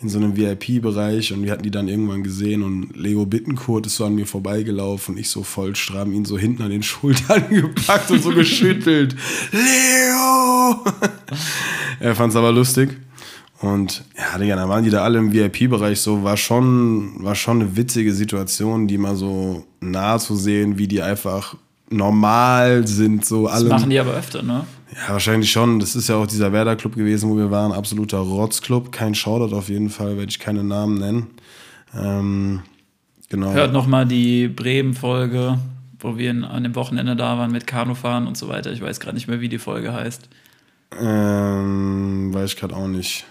[0.01, 3.95] in so einem VIP-Bereich und wir hatten die dann irgendwann gesehen und Leo Bittenkurt ist
[3.95, 7.49] so an mir vorbeigelaufen und ich so voll stramm ihn so hinten an den Schultern
[7.49, 9.15] gepackt und so geschüttelt.
[9.53, 10.83] Leo!
[12.01, 12.97] er fand es aber lustig.
[13.61, 17.61] Und ja, Digga, dann waren die da alle im VIP-Bereich so, war schon, war schon
[17.61, 21.55] eine witzige Situation, die mal so nah zu sehen, wie die einfach
[21.89, 23.69] normal sind, so alle.
[23.69, 24.65] Das machen die aber öfter, ne?
[24.93, 25.79] Ja, wahrscheinlich schon.
[25.79, 27.71] Das ist ja auch dieser Werder-Club gewesen, wo wir waren.
[27.71, 28.91] Absoluter Rotzclub.
[28.91, 31.27] Kein Shoutout auf jeden Fall, werde ich keine Namen nennen.
[31.97, 32.61] Ähm,
[33.29, 33.53] genau.
[33.53, 35.59] Hört nochmal die Bremen-Folge,
[35.99, 38.71] wo wir an dem Wochenende da waren mit Kanufahren und so weiter.
[38.71, 40.29] Ich weiß gerade nicht mehr, wie die Folge heißt.
[40.99, 43.25] Ähm, weiß ich gerade auch nicht.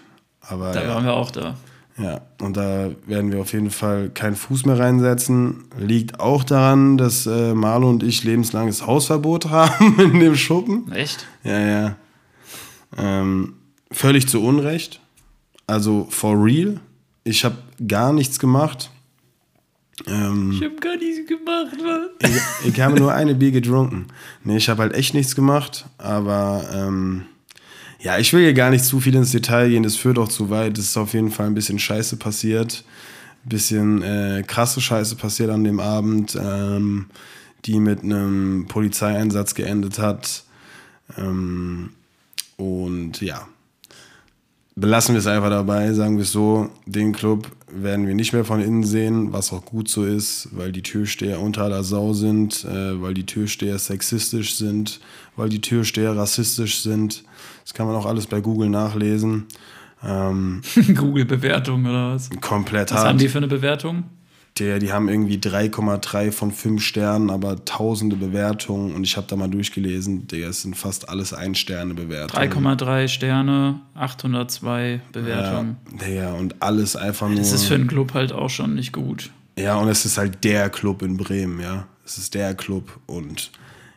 [0.49, 0.89] Aber da ja.
[0.95, 1.57] waren wir auch da.
[1.97, 5.65] Ja, und da werden wir auf jeden Fall keinen Fuß mehr reinsetzen.
[5.79, 10.91] Liegt auch daran, dass äh, Marlo und ich lebenslanges Hausverbot haben in dem Schuppen.
[10.91, 11.25] Echt?
[11.45, 11.97] Ja, ja.
[12.97, 13.55] Ähm,
[13.93, 15.01] völlig zu Unrecht.
[15.67, 16.81] Also for real.
[17.23, 18.91] Ich habe gar nichts gemacht.
[20.07, 22.31] Ähm, Ich habe gar nichts gemacht, was?
[22.63, 24.09] ich, ich habe nur eine Bier getrunken.
[24.43, 27.27] Nee, ich habe halt echt nichts gemacht, aber ähm,
[28.05, 30.51] ja, ich will hier gar nicht zu viel ins Detail gehen, das führt auch zu
[30.51, 30.77] weit.
[30.77, 32.85] Es ist auf jeden Fall ein bisschen Scheiße passiert.
[33.47, 37.07] Ein bisschen äh, krasse Scheiße passiert an dem Abend, ähm,
[37.65, 40.45] die mit einem Polizeieinsatz geendet hat.
[41.17, 41.93] Ähm,
[42.59, 43.49] und ja,
[44.77, 48.45] belassen wir es einfach dabei, sagen wir es so, den Club werden wir nicht mehr
[48.45, 52.67] von innen sehen, was auch gut so ist, weil die Türsteher unter aller Sau sind,
[52.67, 55.01] äh, weil die Türsteher sexistisch sind,
[55.37, 57.25] weil die Türsteher rassistisch sind.
[57.65, 59.47] Das kann man auch alles bei Google nachlesen.
[60.05, 60.61] Ähm,
[60.95, 62.31] Google-Bewertung oder was?
[62.41, 63.09] komplett Was hart.
[63.09, 64.05] haben die für eine Bewertung?
[64.59, 68.95] Der, die haben irgendwie 3,3 von 5 Sternen, aber tausende Bewertungen.
[68.95, 72.53] Und ich habe da mal durchgelesen, Digga, es sind fast alles Ein-Sterne-Bewertungen.
[72.53, 75.77] 3,3 Sterne, 802 Bewertungen.
[76.01, 77.39] Ja, Digga, und alles einfach nur.
[77.39, 79.31] Das ist für einen Club halt auch schon nicht gut.
[79.59, 81.87] Ja, und es ist halt der Club in Bremen, ja.
[82.05, 83.51] Es ist der Club und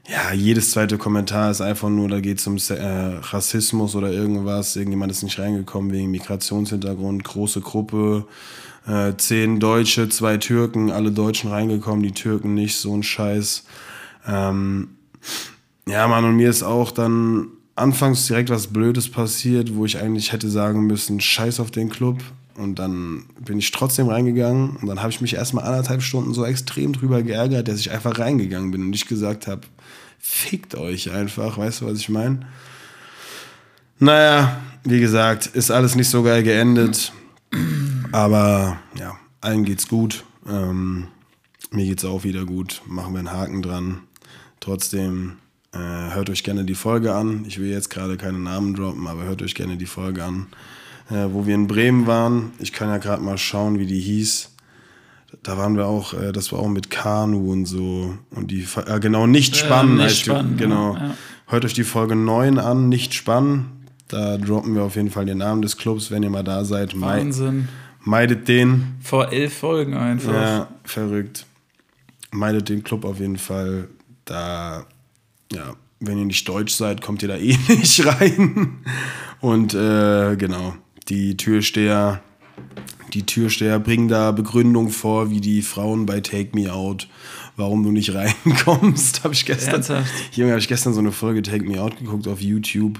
[0.08, 4.76] ja, jedes zweite Kommentar ist einfach nur, da geht es um äh, Rassismus oder irgendwas.
[4.78, 8.26] Irgendjemand ist nicht reingekommen wegen Migrationshintergrund, große Gruppe,
[8.88, 13.66] äh, zehn Deutsche, zwei Türken, alle Deutschen reingekommen, die Türken nicht, so ein Scheiß.
[14.26, 14.90] Ähm,
[15.88, 20.32] ja, Mann, und mir ist auch dann anfangs direkt was Blödes passiert, wo ich eigentlich
[20.32, 22.24] hätte sagen müssen, scheiß auf den Club.
[22.56, 26.44] Und dann bin ich trotzdem reingegangen und dann habe ich mich erstmal anderthalb Stunden so
[26.44, 29.62] extrem drüber geärgert, dass ich einfach reingegangen bin und nicht gesagt habe,
[30.20, 32.40] fickt euch einfach, weißt du, was ich meine?
[34.00, 37.12] Naja, wie gesagt, ist alles nicht so geil geendet.
[38.12, 40.24] Aber ja, allen geht's gut.
[40.48, 41.08] Ähm,
[41.72, 42.82] mir geht's auch wieder gut.
[42.86, 44.02] Machen wir einen Haken dran.
[44.60, 45.38] Trotzdem
[45.74, 47.46] äh, hört euch gerne die Folge an.
[47.48, 50.48] Ich will jetzt gerade keine Namen droppen, aber hört euch gerne die Folge an,
[51.10, 52.52] äh, wo wir in Bremen waren.
[52.60, 54.50] Ich kann ja gerade mal schauen, wie die hieß.
[55.44, 58.18] Da waren wir auch, äh, das war auch mit Kanu und so.
[58.32, 59.96] Und die, äh, genau, nicht Äh, spannen.
[59.96, 60.96] nicht heißt die- spannen, genau.
[60.96, 61.16] ja.
[61.48, 63.88] Hört euch die Folge 9 an, nicht spannen.
[64.10, 67.00] Da droppen wir auf jeden Fall den Namen des Clubs, wenn ihr mal da seid.
[67.00, 67.68] Wahnsinn.
[68.02, 68.96] meidet den.
[69.02, 70.34] Vor elf Folgen einfach.
[70.34, 71.46] Ja, verrückt.
[72.32, 73.90] Meidet den Club auf jeden Fall.
[74.26, 74.86] Da,
[75.52, 78.78] ja, wenn ihr nicht deutsch seid, kommt ihr da eh nicht rein.
[79.42, 80.76] Und äh, genau,
[81.10, 82.22] die Türsteher,
[83.14, 87.08] die Türsteher bringen da Begründung vor, wie die Frauen bei Take Me Out,
[87.56, 89.24] warum du nicht reinkommst.
[89.24, 90.12] Habe ich gestern, Ernsthaft?
[90.34, 93.00] Junge, habe ich gestern so eine Folge Take Me Out geguckt auf YouTube.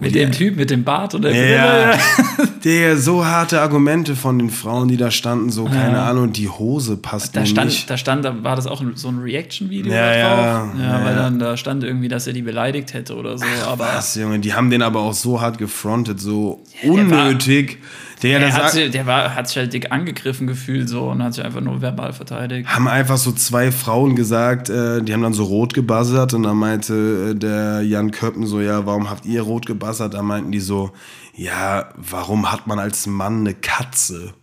[0.00, 1.96] Mit dem Typ mit dem Bart und der ja,
[2.64, 6.96] der so harte Argumente von den Frauen, die da standen, so keine Ahnung, die Hose
[6.96, 7.88] passt Da stand, nicht.
[7.88, 10.34] da stand, da war das auch so ein Reaction-Video Ja, da ja,
[10.64, 10.68] drauf.
[10.80, 11.22] Ja, weil ja.
[11.22, 13.44] dann da stand irgendwie, dass er die beleidigt hätte oder so.
[13.64, 17.78] aber Was, Junge, die haben den aber auch so hart gefrontet, so der war- unnötig.
[18.22, 21.34] Der, der, hat, sich, der war, hat sich halt dick angegriffen gefühlt so und hat
[21.34, 22.68] sich einfach nur verbal verteidigt.
[22.68, 26.56] haben einfach so zwei Frauen gesagt, äh, die haben dann so rot gebuzzert und dann
[26.56, 30.14] meinte äh, der Jan Köppen so, ja, warum habt ihr rot gebuzzert?
[30.14, 30.92] Da meinten die so,
[31.34, 34.34] ja, warum hat man als Mann eine Katze?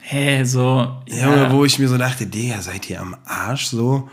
[0.00, 0.88] Hä, so.
[1.06, 4.08] Ja, wo ich mir so dachte, Digga, seid ihr am Arsch so?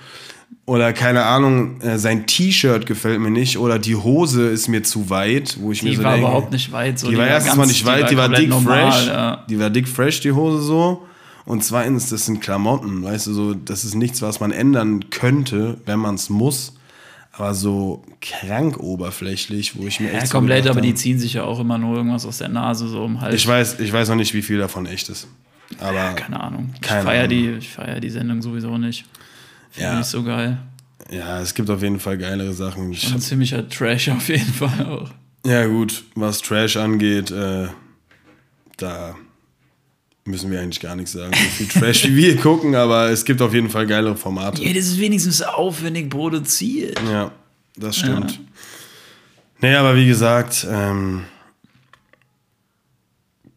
[0.67, 5.11] Oder keine Ahnung, äh, sein T-Shirt gefällt mir nicht oder die Hose ist mir zu
[5.11, 6.97] weit, wo ich mir Die so war denke, überhaupt nicht weit.
[6.97, 7.07] So.
[7.09, 9.07] die, war erstens mal nicht weit, die war komplett dick normal, fresh.
[9.07, 9.45] Ja.
[9.47, 11.05] Die war dick fresh, die Hose so.
[11.45, 15.77] Und zweitens, das sind Klamotten, weißt du, so, das ist nichts, was man ändern könnte,
[15.85, 16.73] wenn man es muss.
[17.33, 21.43] Aber so krank oberflächlich, wo ich mir echt Ja, komplett, aber die ziehen sich ja
[21.43, 23.35] auch immer nur irgendwas aus der Nase so im Hals.
[23.35, 25.27] ich weiß, ich weiß noch nicht, wie viel davon echt ist.
[25.79, 26.71] Aber Keine Ahnung.
[26.75, 27.29] Ich Keine feiere Ahnung.
[27.29, 29.05] die, ich feier die Sendung sowieso nicht.
[29.75, 29.99] Finde Ja.
[29.99, 30.57] ich so geil.
[31.11, 32.91] Ja, es gibt auf jeden Fall geilere Sachen.
[32.91, 35.09] Ich, Ein ziemlicher Trash auf jeden Fall auch.
[35.45, 37.67] ja, gut, was Trash angeht, äh,
[38.77, 39.15] da
[40.25, 41.31] müssen wir eigentlich gar nichts sagen.
[41.33, 44.63] So viel Trash, wie wir gucken, aber es gibt auf jeden Fall geilere Formate.
[44.63, 46.99] Ja, das ist wenigstens aufwendig produziert.
[47.07, 47.31] Ja,
[47.75, 48.39] das stimmt.
[49.61, 51.25] Nee, aber wie gesagt, ähm,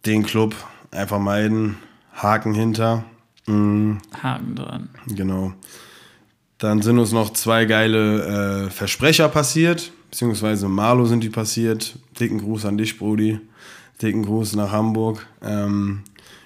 [0.06, 0.54] den Club
[0.90, 1.76] einfach meiden,
[2.14, 3.04] Haken hinter.
[3.46, 4.88] Mhm, Haken dran.
[5.06, 5.54] genau.
[6.58, 11.96] Dann sind uns noch zwei geile äh, Versprecher passiert, beziehungsweise Marlo sind die passiert.
[12.18, 13.38] Dicken Gruß an dich, Brody.
[14.02, 15.26] Dicken Gruß nach Hamburg.
[15.42, 16.00] Ähm,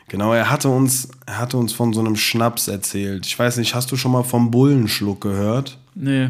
[0.09, 3.27] genau, er hatte, uns, er hatte uns von so einem Schnaps erzählt.
[3.27, 5.79] Ich weiß nicht, hast du schon mal vom Bullenschluck gehört?
[5.94, 6.29] Nee,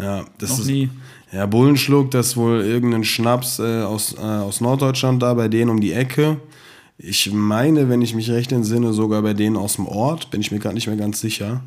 [0.00, 0.90] Ja, das noch ist, nie.
[1.30, 5.70] Ja, Bullenschluck, das ist wohl irgendein Schnaps äh, aus, äh, aus Norddeutschland da, bei denen
[5.70, 6.38] um die Ecke.
[6.96, 10.50] Ich meine, wenn ich mich recht entsinne, sogar bei denen aus dem Ort, bin ich
[10.50, 11.62] mir gerade nicht mehr ganz sicher.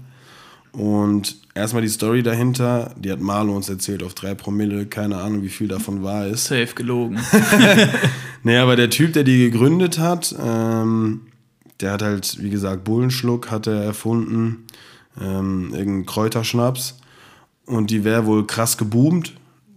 [0.74, 5.44] Und erstmal die Story dahinter, die hat Marlo uns erzählt auf drei Promille, keine Ahnung,
[5.44, 6.46] wie viel davon wahr ist.
[6.46, 7.20] Safe gelogen.
[8.44, 11.22] Nee, aber der Typ, der die gegründet hat, ähm,
[11.80, 14.66] der hat halt, wie gesagt, Bullenschluck hat er erfunden,
[15.20, 16.98] ähm, irgendein Kräuterschnaps.
[17.66, 19.34] Und die wäre wohl krass geboomt,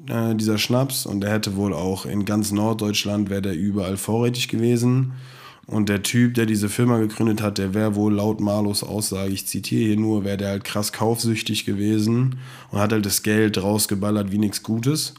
[0.09, 1.05] äh, dieser Schnaps.
[1.05, 5.13] Und der hätte wohl auch in ganz Norddeutschland, wäre der überall vorrätig gewesen.
[5.67, 9.47] Und der Typ, der diese Firma gegründet hat, der wäre wohl laut Marlos Aussage, ich
[9.47, 12.37] zitiere hier nur, wäre der halt krass kaufsüchtig gewesen
[12.71, 15.15] und hat halt das Geld rausgeballert wie nichts Gutes.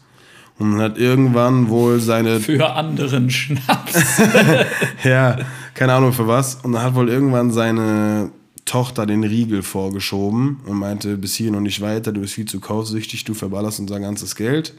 [0.58, 4.22] Und hat irgendwann wohl seine Für anderen Schnaps.
[5.04, 5.38] ja,
[5.74, 6.56] keine Ahnung für was.
[6.64, 8.32] Und dann hat wohl irgendwann seine
[8.64, 12.62] Tochter den Riegel vorgeschoben und meinte, bis hier noch nicht weiter, du bist viel zu
[12.62, 14.74] kaufsüchtig, du verballerst unser ganzes Geld.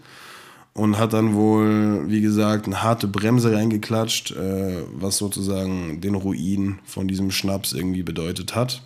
[0.76, 6.80] Und hat dann wohl, wie gesagt, eine harte Bremse reingeklatscht, äh, was sozusagen den Ruin
[6.84, 8.82] von diesem Schnaps irgendwie bedeutet hat.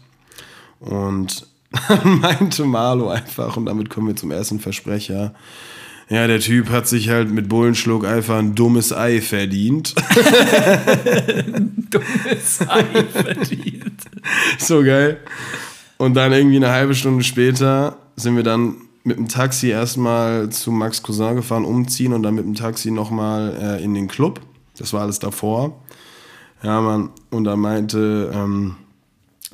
[0.78, 1.46] Und
[1.88, 5.34] dann meinte Marlo einfach, und damit kommen wir zum ersten Versprecher,
[6.08, 9.94] ja, der Typ hat sich halt mit Bullenschluck einfach ein dummes Ei verdient.
[11.90, 14.02] Dummes Ei verdient.
[14.58, 15.18] so geil.
[15.98, 20.70] Und dann irgendwie eine halbe Stunde später sind wir dann mit dem Taxi erstmal zu
[20.70, 24.40] Max Cousin gefahren, umziehen und dann mit dem Taxi nochmal äh, in den Club.
[24.76, 25.80] Das war alles davor.
[26.62, 27.10] Ja, Mann.
[27.30, 28.76] Und da meinte ähm,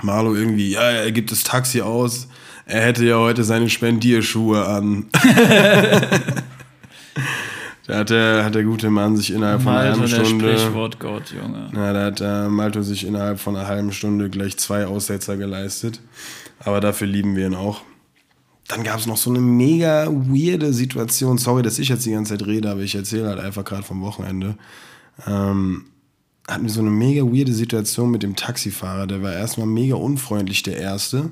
[0.02, 2.28] Marlo irgendwie, ja, er gibt das Taxi aus.
[2.66, 5.06] Er hätte ja heute seine Spendierschuhe an.
[7.86, 10.58] da hat der, hat der gute Mann sich innerhalb von einer halben der Stunde.
[10.58, 11.70] Sprichwortgott, Junge.
[11.74, 16.00] Ja, da hat äh, Malto sich innerhalb von einer halben Stunde gleich zwei Aussetzer geleistet.
[16.58, 17.82] Aber dafür lieben wir ihn auch.
[18.68, 21.38] Dann gab es noch so eine mega weirde Situation.
[21.38, 24.00] Sorry, dass ich jetzt die ganze Zeit rede, aber ich erzähle halt einfach gerade vom
[24.02, 24.56] Wochenende.
[25.26, 25.86] Ähm,
[26.48, 29.06] hatten wir so eine mega weirde Situation mit dem Taxifahrer.
[29.06, 31.30] Der war erstmal mega unfreundlich, der Erste.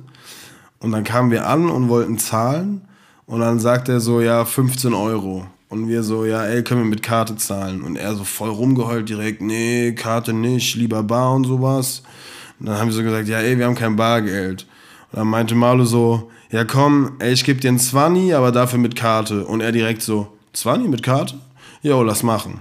[0.80, 2.82] Und dann kamen wir an und wollten zahlen.
[3.26, 5.46] Und dann sagt er so, ja, 15 Euro.
[5.68, 7.82] Und wir so, ja, ey, können wir mit Karte zahlen?
[7.82, 12.02] Und er so voll rumgeheult direkt, nee, Karte nicht, lieber Bar und sowas.
[12.60, 14.66] Und dann haben wir so gesagt, ja, ey, wir haben kein Bargeld.
[15.10, 18.78] Und dann meinte Marlo so, ja komm, ey, ich geb dir einen 20, aber dafür
[18.78, 19.44] mit Karte.
[19.44, 21.34] Und er direkt so, 20 mit Karte?
[21.82, 22.60] Jo, lass machen.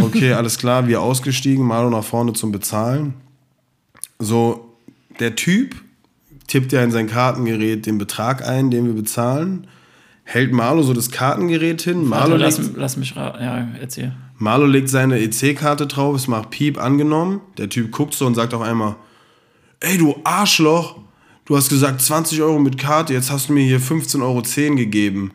[0.00, 3.14] Okay, alles klar, wir ausgestiegen, Marlo nach vorne zum Bezahlen.
[4.20, 4.72] So,
[5.18, 5.74] der Typ
[6.46, 9.66] tippt ja in sein Kartengerät den Betrag ein, den wir bezahlen,
[10.22, 14.12] hält Marlo so das Kartengerät hin, Marlo Warte, lass, legt, lass mich ra Ja, erzähl.
[14.36, 18.54] Marlo legt seine EC-Karte drauf, es macht Piep angenommen, der Typ guckt so und sagt
[18.54, 18.94] auf einmal,
[19.80, 20.96] ey du Arschloch,
[21.48, 25.32] du hast gesagt 20 Euro mit Karte, jetzt hast du mir hier 15,10 Euro gegeben.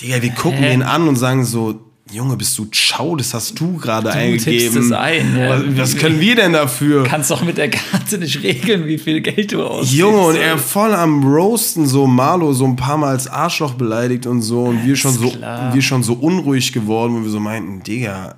[0.00, 0.74] Digga, wir gucken Hä?
[0.74, 4.78] ihn an und sagen so, Junge, bist du Schau, das hast du gerade eingegeben.
[4.78, 5.50] es ein, ja.
[5.50, 7.04] was, was können wir denn dafür?
[7.04, 9.94] Kannst doch mit der Karte nicht regeln, wie viel Geld du ausgibst.
[9.94, 14.26] Junge, und er voll am Roasten, so Marlo so ein paar Mal als Arschloch beleidigt
[14.26, 14.64] und so.
[14.64, 15.72] Und wir schon so, klar.
[15.72, 18.34] wir schon so unruhig geworden, wo wir so meinten, Digga,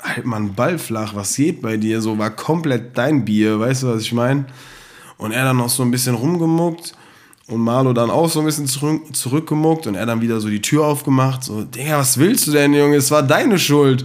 [0.00, 2.00] halt mal einen Ball flach, was geht bei dir?
[2.00, 4.46] So war komplett dein Bier, weißt du, was ich meine?
[5.24, 6.92] Und er dann noch so ein bisschen rumgemuckt
[7.48, 10.60] und Marlo dann auch so ein bisschen zurück, zurückgemuckt und er dann wieder so die
[10.60, 11.42] Tür aufgemacht.
[11.44, 12.96] So, Digga, was willst du denn, Junge?
[12.96, 14.04] Es war deine Schuld.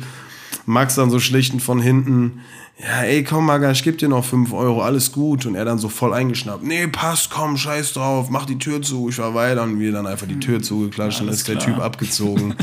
[0.66, 2.40] Max dann so schlichtend von hinten.
[2.82, 5.46] Ja, ey, komm, Maga, ich geb dir noch 5 Euro, alles gut.
[5.46, 6.64] Und er dann so voll eingeschnappt.
[6.64, 9.10] Nee, passt, komm, scheiß drauf, mach die Tür zu.
[9.10, 11.58] Ich war weiter und wir dann einfach die Tür zugeklatscht und dann Alles ist der
[11.58, 11.76] klar.
[11.76, 12.56] Typ abgezogen.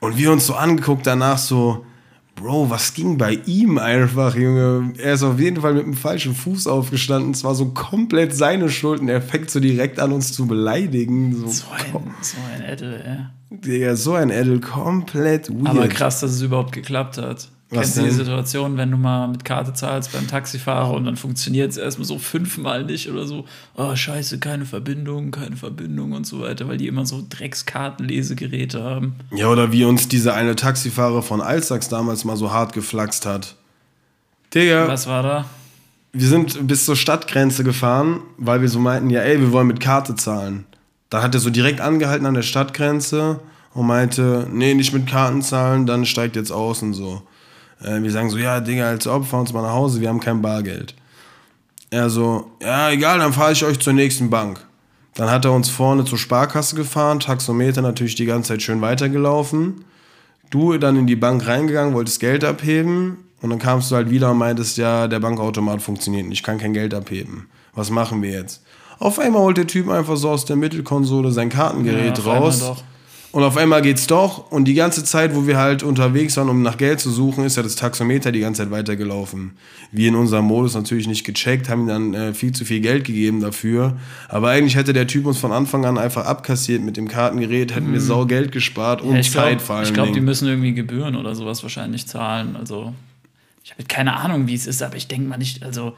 [0.00, 1.86] und wir uns so angeguckt danach so,
[2.36, 4.92] Bro, was ging bei ihm einfach, Junge?
[4.98, 7.30] Er ist auf jeden Fall mit dem falschen Fuß aufgestanden.
[7.30, 11.34] Es war so komplett seine Schuld und er fängt so direkt an, uns zu beleidigen.
[11.34, 13.58] So, So ein, so ein Edel, ey.
[13.58, 15.66] Digga, so ein Edel, komplett weird.
[15.68, 17.48] Aber krass, dass es überhaupt geklappt hat.
[17.68, 18.10] Was Kennst du die?
[18.10, 22.16] Situation, wenn du mal mit Karte zahlst beim Taxifahrer und dann funktioniert es erstmal so
[22.18, 23.44] fünfmal nicht oder so?
[23.74, 29.16] Oh, scheiße, keine Verbindung, keine Verbindung und so weiter, weil die immer so Dreckskartenlesegeräte haben.
[29.32, 33.56] Ja, oder wie uns dieser eine Taxifahrer von Alsax damals mal so hart geflaxt hat.
[34.54, 35.44] Digga, Was war da?
[36.12, 39.80] wir sind bis zur Stadtgrenze gefahren, weil wir so meinten, ja, ey, wir wollen mit
[39.80, 40.64] Karte zahlen.
[41.10, 43.40] Da hat er so direkt angehalten an der Stadtgrenze
[43.74, 47.22] und meinte, nee, nicht mit Karten zahlen, dann steigt jetzt aus und so.
[47.82, 50.20] Äh, wir sagen so, ja, Digga, als ob, fahr uns mal nach Hause, wir haben
[50.20, 50.94] kein Bargeld.
[51.90, 54.66] Er so, ja, egal, dann fahre ich euch zur nächsten Bank.
[55.14, 59.84] Dann hat er uns vorne zur Sparkasse gefahren, Taxometer natürlich die ganze Zeit schön weitergelaufen.
[60.50, 64.30] Du dann in die Bank reingegangen, wolltest Geld abheben und dann kamst du halt wieder
[64.30, 67.48] und meintest, ja, der Bankautomat funktioniert nicht, ich kann kein Geld abheben.
[67.74, 68.62] Was machen wir jetzt?
[68.98, 72.84] Auf einmal holt der Typ einfach so aus der Mittelkonsole sein Kartengerät Ja, raus.
[73.32, 74.50] Und auf einmal geht's doch.
[74.50, 77.56] Und die ganze Zeit, wo wir halt unterwegs waren, um nach Geld zu suchen, ist
[77.56, 79.52] ja das Taxometer die ganze Zeit weitergelaufen.
[79.92, 83.04] Wir in unserem Modus natürlich nicht gecheckt, haben ihm dann äh, viel zu viel Geld
[83.04, 83.98] gegeben dafür.
[84.28, 87.92] Aber eigentlich hätte der Typ uns von Anfang an einfach abkassiert mit dem Kartengerät, hätten
[87.92, 89.14] wir sau Geld gespart und Mhm.
[89.14, 89.84] Ja, ich Zeit glaube, vor allem.
[89.86, 92.56] ich glaub, die müssen irgendwie Gebühren oder sowas wahrscheinlich zahlen.
[92.56, 92.94] Also,
[93.64, 95.92] ich habe keine Ahnung, wie es ist, aber ich denke mal nicht, also,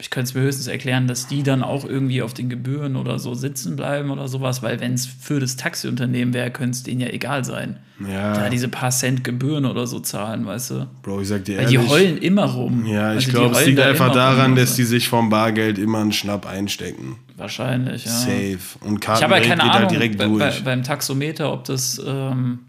[0.00, 3.18] ich könnte es mir höchstens erklären, dass die dann auch irgendwie auf den Gebühren oder
[3.18, 7.00] so sitzen bleiben oder sowas, weil wenn es für das Taxiunternehmen wäre, könnte es denen
[7.02, 7.78] ja egal sein.
[8.08, 8.32] Ja.
[8.34, 10.86] Da diese paar Cent Gebühren oder so zahlen, weißt du?
[11.02, 11.80] Bro, ich sag dir Weil ehrlich.
[11.80, 12.86] die heulen immer rum.
[12.86, 15.76] ja, ich Also glaube, es liegt da einfach daran, rum, dass die sich vom Bargeld
[15.78, 17.16] immer einen Schnapp einstecken.
[17.36, 18.10] Wahrscheinlich, ja.
[18.10, 18.58] Safe.
[18.80, 20.38] Und Ich habe ja keine geht Ahnung halt direkt bei, durch.
[20.40, 22.60] bei, beim Taxometer, ob das, ähm,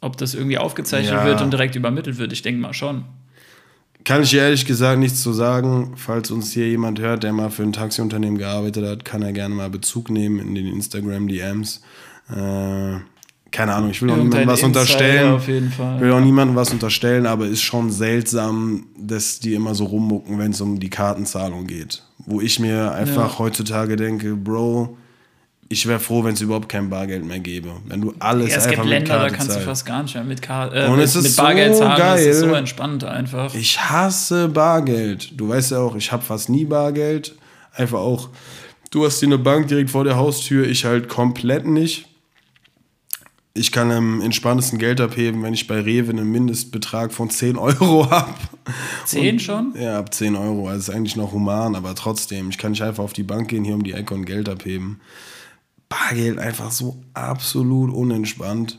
[0.00, 1.24] ob das irgendwie aufgezeichnet Ja.
[1.24, 2.32] wird und direkt übermittelt wird.
[2.32, 3.04] Ich denke mal schon.
[4.06, 5.94] Kann ich ehrlich gesagt nichts zu sagen.
[5.96, 9.52] Falls uns hier jemand hört, der mal für ein Taxiunternehmen gearbeitet hat, kann er gerne
[9.52, 11.82] mal Bezug nehmen in den Instagram-DMs.
[12.30, 13.00] Äh,
[13.50, 15.32] keine Ahnung, ich will auch niemandem was Insider unterstellen.
[15.32, 19.54] auf jeden Fall, Ich will auch niemandem was unterstellen, aber ist schon seltsam, dass die
[19.54, 22.04] immer so rummucken, wenn es um die Kartenzahlung geht.
[22.18, 23.38] Wo ich mir einfach Ja.
[23.40, 24.96] heutzutage denke, Bro,
[25.68, 27.72] ich wäre froh, wenn es überhaupt kein Bargeld mehr gäbe.
[27.86, 29.66] Wenn du alles Ja, es einfach gibt mit Länder, da Karte kannst du zahlst.
[29.68, 31.98] fast gar nicht mehr mit, Kar äh, Und mit, es ist mit Bargeld so zahlen.
[31.98, 32.48] Das ist geil.
[32.50, 33.54] so entspannt einfach.
[33.54, 35.38] Ich hasse Bargeld.
[35.38, 37.34] Du weißt ja auch, ich habe fast nie Bargeld.
[37.74, 38.28] Einfach auch,
[38.90, 42.06] du hast hier eine Bank direkt vor der Haustür, ich halt komplett nicht.
[43.54, 48.08] Ich kann am entspanntesten Geld abheben, wenn ich bei Rewe einen Mindestbetrag von 10 Euro
[48.10, 48.34] habe.
[49.06, 49.74] Zehn schon?
[49.80, 50.68] Ja, ab 10 Euro.
[50.68, 53.64] Also ist eigentlich noch human, aber trotzdem, ich kann nicht einfach auf die Bank gehen,
[53.64, 55.00] hier um die Ecke und Geld abheben.
[55.88, 58.78] Bargeld einfach so absolut unentspannt.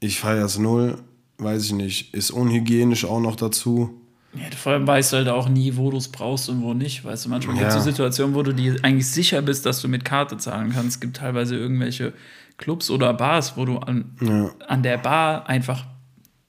[0.00, 0.98] Ich feiere es null,
[1.38, 2.14] weiß ich nicht.
[2.14, 4.00] Ist unhygienisch auch noch dazu.
[4.34, 7.04] Ja, vor allem weißt du halt auch nie, wo du es brauchst und wo nicht.
[7.04, 7.80] Weißt du, manchmal gibt es Ja.
[7.80, 10.96] so Situationen, wo du dir eigentlich sicher bist, dass du mit Karte zahlen kannst.
[10.96, 12.12] Es gibt teilweise irgendwelche
[12.58, 14.50] Clubs oder Bars, wo du an, Ja.
[14.68, 15.86] an der Bar einfach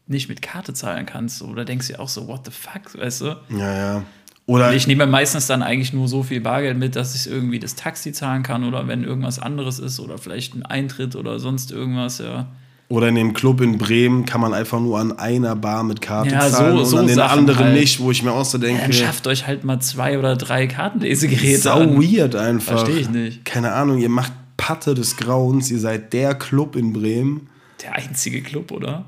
[0.07, 1.41] nicht mit Karte zahlen kannst.
[1.41, 3.25] Oder denkst du auch so, what the fuck, weißt du?
[3.49, 4.03] Ja, ja.
[4.49, 7.75] Oder Ich nehme meistens dann eigentlich nur so viel Bargeld mit, dass ich irgendwie das
[7.75, 12.17] Taxi zahlen kann oder wenn irgendwas anderes ist oder vielleicht ein Eintritt oder sonst irgendwas,
[12.17, 12.47] ja.
[12.87, 16.31] Oder in dem Club in Bremen kann man einfach nur an einer Bar mit Karte
[16.33, 17.79] Ja, so- zahlen so und an den Sachen anderen halt.
[17.79, 20.65] nicht, wo ich mir auch so denke, Dann schafft euch halt mal zwei oder drei
[20.65, 22.01] Kartenlesegeräte sau an.
[22.01, 22.79] weird einfach.
[22.85, 23.45] Versteh ich nicht.
[23.45, 27.47] Keine Ahnung, ihr macht Patte des Grauens, ihr seid der Club in Bremen.
[27.83, 29.05] Der einzige Club, oder?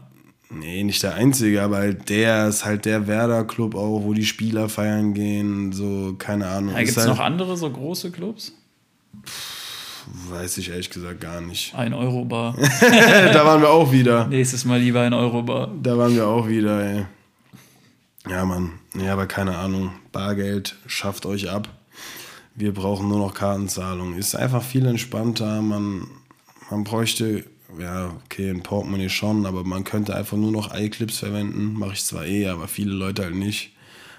[0.54, 4.68] Nee, nicht der einzige, aber halt der ist halt der Werder-Club auch, wo die Spieler
[4.68, 6.74] feiern gehen, so, keine Ahnung.
[6.74, 8.52] Ja, Ist Gibt es halt, noch andere so große Clubs?
[10.30, 11.74] Weiß ich ehrlich gesagt gar nicht.
[11.76, 12.56] Ein Euro-Bar.
[12.82, 14.28] da waren wir auch wieder.
[14.28, 15.72] Nächstes Mal lieber ein Euro-Bar.
[15.82, 17.06] Da waren wir auch wieder, ey.
[18.30, 18.74] Ja, Mann.
[18.94, 19.92] Nee, aber keine Ahnung.
[20.12, 21.70] Bargeld schafft euch ab.
[22.56, 24.16] Wir brauchen nur noch Kartenzahlung.
[24.16, 25.62] Ist einfach viel entspannter.
[25.62, 26.08] Man,
[26.70, 27.46] man bräuchte,
[27.80, 31.74] ja, okay, ein Portemonnaie schon, aber man könnte einfach nur noch iClips verwenden.
[31.74, 33.74] Mache ich zwar eh, aber viele Leute halt nicht.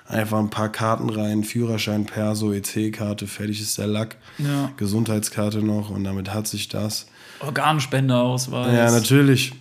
[0.07, 4.17] Einfach ein paar Karten rein, Führerschein, Perso, EC-Karte, fertig ist der Lack.
[4.39, 4.73] Ja.
[4.77, 7.07] Gesundheitskarte noch und damit hat sich das.
[7.41, 8.75] Organspendeausweis.
[8.75, 9.53] Ja, natürlich.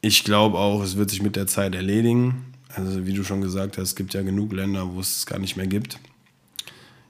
[0.00, 2.52] Ich glaube auch, es wird sich mit der Zeit erledigen.
[2.74, 5.38] Also wie du schon gesagt hast, es gibt ja genug Länder, wo es es gar
[5.38, 5.98] nicht mehr gibt.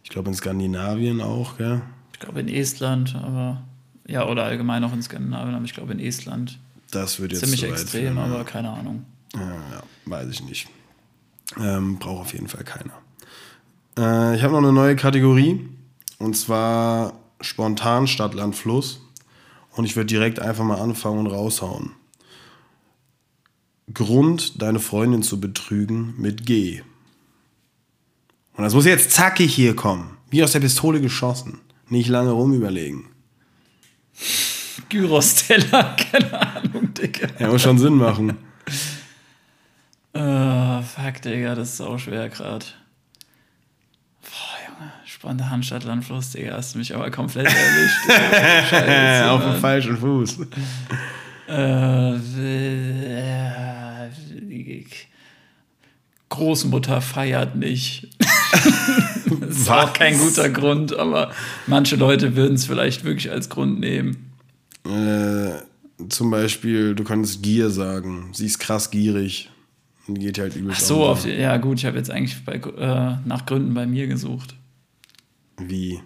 [0.05, 1.83] Ich glaube in Skandinavien auch, gell?
[2.13, 3.63] Ich glaube in Estland, aber.
[4.07, 6.59] Ja, oder allgemein auch in Skandinavien, aber ich glaube in Estland.
[6.91, 8.45] Das wird jetzt Ziemlich weit extrem, führen, aber ja.
[8.45, 9.05] keine Ahnung.
[9.35, 10.69] Ja, ja, weiß ich nicht.
[11.59, 12.93] Ähm, Braucht auf jeden Fall keiner.
[13.99, 15.69] Äh, ich habe noch eine neue Kategorie.
[16.19, 19.01] Und zwar spontan Stadt, Land, Fluss.
[19.73, 21.93] Und ich würde direkt einfach mal anfangen und raushauen.
[23.93, 26.83] Grund, deine Freundin zu betrügen mit G.
[28.55, 30.17] Und das muss jetzt zackig hier kommen.
[30.31, 31.61] Wie aus der Pistole geschossen.
[31.89, 33.05] Nicht lange rumüberlegen.
[34.89, 37.29] Gyros-Teller, keine Ahnung, Digga.
[37.39, 38.37] Ja, muss schon Sinn machen.
[40.97, 42.65] Fuck, Digga, das ist auch schwer gerade.
[44.23, 47.99] Boah, Junge, spontan Stadt, Landfluss, Digga, hast du mich aber komplett erwischt.
[48.71, 50.39] Scheiße, Auf dem falschen Fuß.
[51.49, 52.97] Äh, äh,
[56.29, 58.09] Großmutter feiert nicht.
[59.41, 59.93] Das ist auch Was?
[59.93, 61.31] kein guter Grund, aber
[61.67, 64.33] manche Leute würden es vielleicht wirklich als Grund nehmen.
[64.85, 65.53] Äh,
[66.09, 68.31] zum Beispiel, du könntest Gier sagen.
[68.33, 69.51] Sie ist krass gierig.
[70.07, 72.45] Und die geht halt übelst Ach so, auf die, ja gut, ich habe jetzt eigentlich
[72.45, 74.55] bei, äh, nach Gründen bei mir gesucht.
[75.59, 76.01] Wie?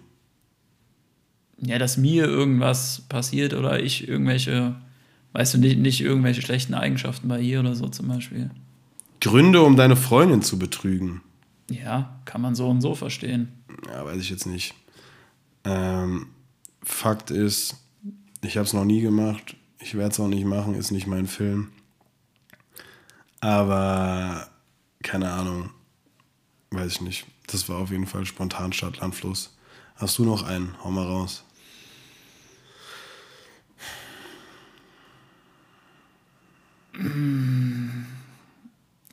[1.59, 4.75] Ja, dass mir irgendwas passiert oder ich irgendwelche,
[5.33, 8.49] weißt du, nicht, nicht irgendwelche schlechten Eigenschaften bei ihr oder so zum Beispiel.
[9.19, 11.21] Gründe, um deine Freundin zu betrügen.
[11.71, 13.63] Ja, kann man so und so verstehen.
[13.87, 14.73] Ja, weiß ich jetzt nicht.
[15.63, 16.27] Ähm,
[16.83, 17.77] Fakt ist,
[18.41, 19.55] ich habe es noch nie gemacht.
[19.79, 21.71] Ich werde es auch nicht machen, ist nicht mein Film.
[23.39, 24.47] Aber
[25.03, 25.71] keine Ahnung.
[26.69, 27.25] Weiß ich nicht.
[27.47, 29.57] Das war auf jeden Fall spontan Stadt, Land, Fluss.
[29.95, 30.75] Hast du noch einen?
[30.83, 31.43] Hau mal raus.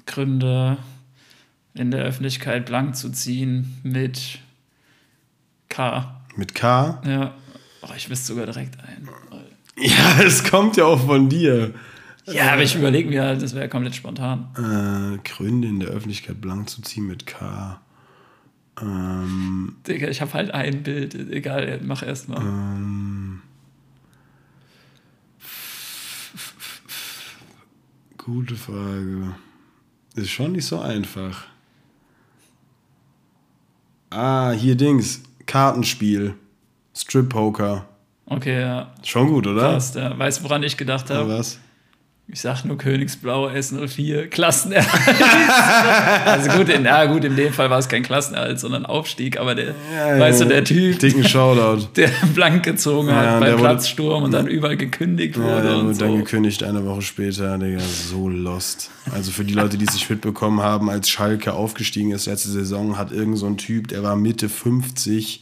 [0.06, 0.78] Gründe
[1.78, 4.38] in der Öffentlichkeit blank zu ziehen mit
[5.68, 6.20] K.
[6.36, 7.00] Mit K?
[7.06, 7.34] Ja.
[7.82, 9.08] Oh, ich wüsste sogar direkt ein.
[9.80, 11.72] Ja, es kommt ja auch von dir.
[12.26, 14.48] Ja, aber ich überlege mir halt, das wäre komplett spontan.
[14.56, 17.80] Äh, Gründe in der Öffentlichkeit blank zu ziehen mit K.
[18.80, 21.14] Ähm, Digga, ich habe halt ein Bild.
[21.14, 22.40] Egal, mach erst mal.
[22.40, 23.40] ähm,
[28.16, 29.36] gute Frage.
[30.16, 31.46] Ist schon nicht so einfach.
[34.10, 35.22] Ah, hier Dings.
[35.46, 36.34] Kartenspiel.
[36.94, 37.84] Strip Poker.
[38.26, 38.92] Okay, ja.
[39.02, 39.72] Schon gut, oder?
[39.72, 40.18] Passt, ja.
[40.18, 41.38] Weißt du, woran ich gedacht Ja, habe?
[41.38, 41.58] was?
[42.30, 44.86] Ich sag nur Königsblau S04, Klassenerhalt.
[46.26, 49.54] also gut, in, ja, gut, in dem Fall war es kein Klassenerhalt, sondern Aufstieg, aber
[49.54, 50.50] der, Ja, weißt du, ja.
[50.50, 51.86] der Typ, Dicken Shoutout.
[51.96, 55.86] der blank gezogen hat beim der wurde- Platzsturm und dann überall gekündigt wurde der und
[55.86, 56.16] wurde dann so.
[56.16, 58.90] gekündigt eine Woche später, Digga, so lost.
[59.10, 62.98] Also für die Leute, die es nicht mitbekommen haben, als Schalke aufgestiegen ist letzte Saison,
[62.98, 65.40] hat irgend so ein Typ, der war Mitte 50,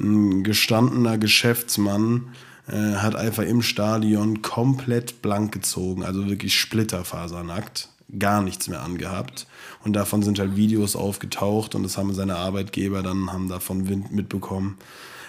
[0.00, 2.28] ein gestandener Geschäftsmann,
[2.68, 7.88] äh, hat einfach im Stadion komplett blank gezogen, also wirklich splitterfasernackt,
[8.18, 9.46] gar nichts mehr angehabt.
[9.84, 14.12] Und davon sind halt Videos aufgetaucht und das haben seine Arbeitgeber dann haben davon Wind
[14.12, 14.78] mitbekommen,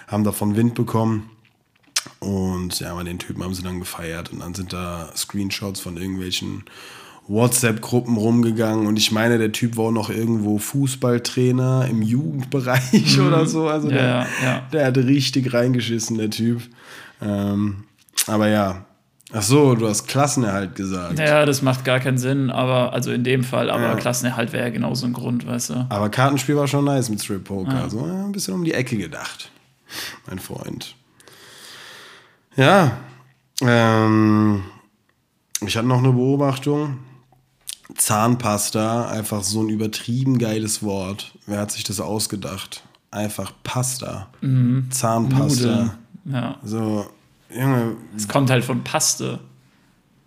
[0.06, 1.30] haben davon Wind bekommen.
[2.20, 5.96] Und ja, aber den Typen haben sie dann gefeiert und dann sind da Screenshots von
[5.96, 6.64] irgendwelchen
[7.26, 13.46] WhatsApp-Gruppen rumgegangen und ich meine, der Typ war auch noch irgendwo Fußballtrainer im Jugendbereich oder
[13.46, 13.66] so.
[13.66, 14.68] Also Ja, der, ja.
[14.72, 16.62] der hat richtig reingeschissen, der Typ.
[17.24, 17.84] Ähm,
[18.26, 18.84] aber ja.
[19.32, 21.18] Ach so, du hast Klassenerhalt gesagt.
[21.18, 23.94] Ja, das macht gar keinen Sinn, aber, also in dem Fall, aber Ja.
[23.96, 25.86] Klassenerhalt wäre ja genauso ein Grund, weißt du.
[25.88, 27.88] Aber Kartenspiel war schon nice mit Strip Poker.
[27.90, 28.06] Ja.
[28.06, 29.50] Ja, ein bisschen um die Ecke gedacht,
[30.28, 30.94] mein Freund.
[32.54, 32.98] Ja,
[33.60, 34.62] ähm,
[35.66, 36.98] ich hatte noch eine Beobachtung.
[37.96, 41.32] Zahnpasta, einfach so ein übertrieben geiles Wort.
[41.46, 42.82] Wer hat sich das ausgedacht?
[43.10, 44.28] Einfach Pasta.
[44.90, 45.44] Zahnpasta.
[45.44, 45.90] Nudeln.
[46.24, 46.56] Ja.
[46.64, 47.06] So,
[47.54, 49.38] Junge, Es kommt halt von Paste.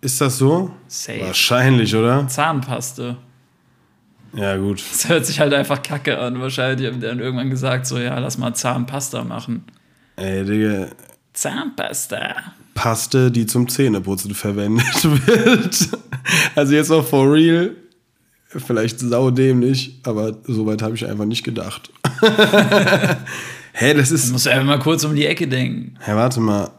[0.02, 0.72] ist das so?
[0.88, 1.22] Safe.
[1.22, 2.28] Wahrscheinlich, oder?
[2.28, 3.18] Zahnpaste.
[4.34, 4.84] Ja, gut.
[4.92, 6.40] Das hört sich halt einfach kacke an.
[6.40, 9.64] Wahrscheinlich haben die dann irgendwann gesagt, so, ja, lass mal Zahnpasta machen.
[10.16, 10.88] Ey, Digga,
[11.34, 12.36] Zahnpasta.
[12.74, 15.90] Paste, die zum Zähneputzen verwendet wird.
[16.56, 17.76] Also jetzt auch for real.
[18.50, 21.92] Vielleicht saudämlich, aber soweit habe ich einfach nicht gedacht.
[23.74, 24.32] Hä, das ist.
[24.32, 25.96] Musst du einfach mal kurz um die Ecke denken.
[26.02, 26.70] Hä, warte mal.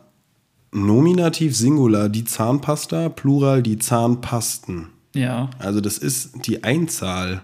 [0.72, 4.88] Nominativ Singular die Zahnpasta, Plural die Zahnpasten.
[5.14, 5.50] Ja.
[5.58, 7.42] Also das ist die Einzahl.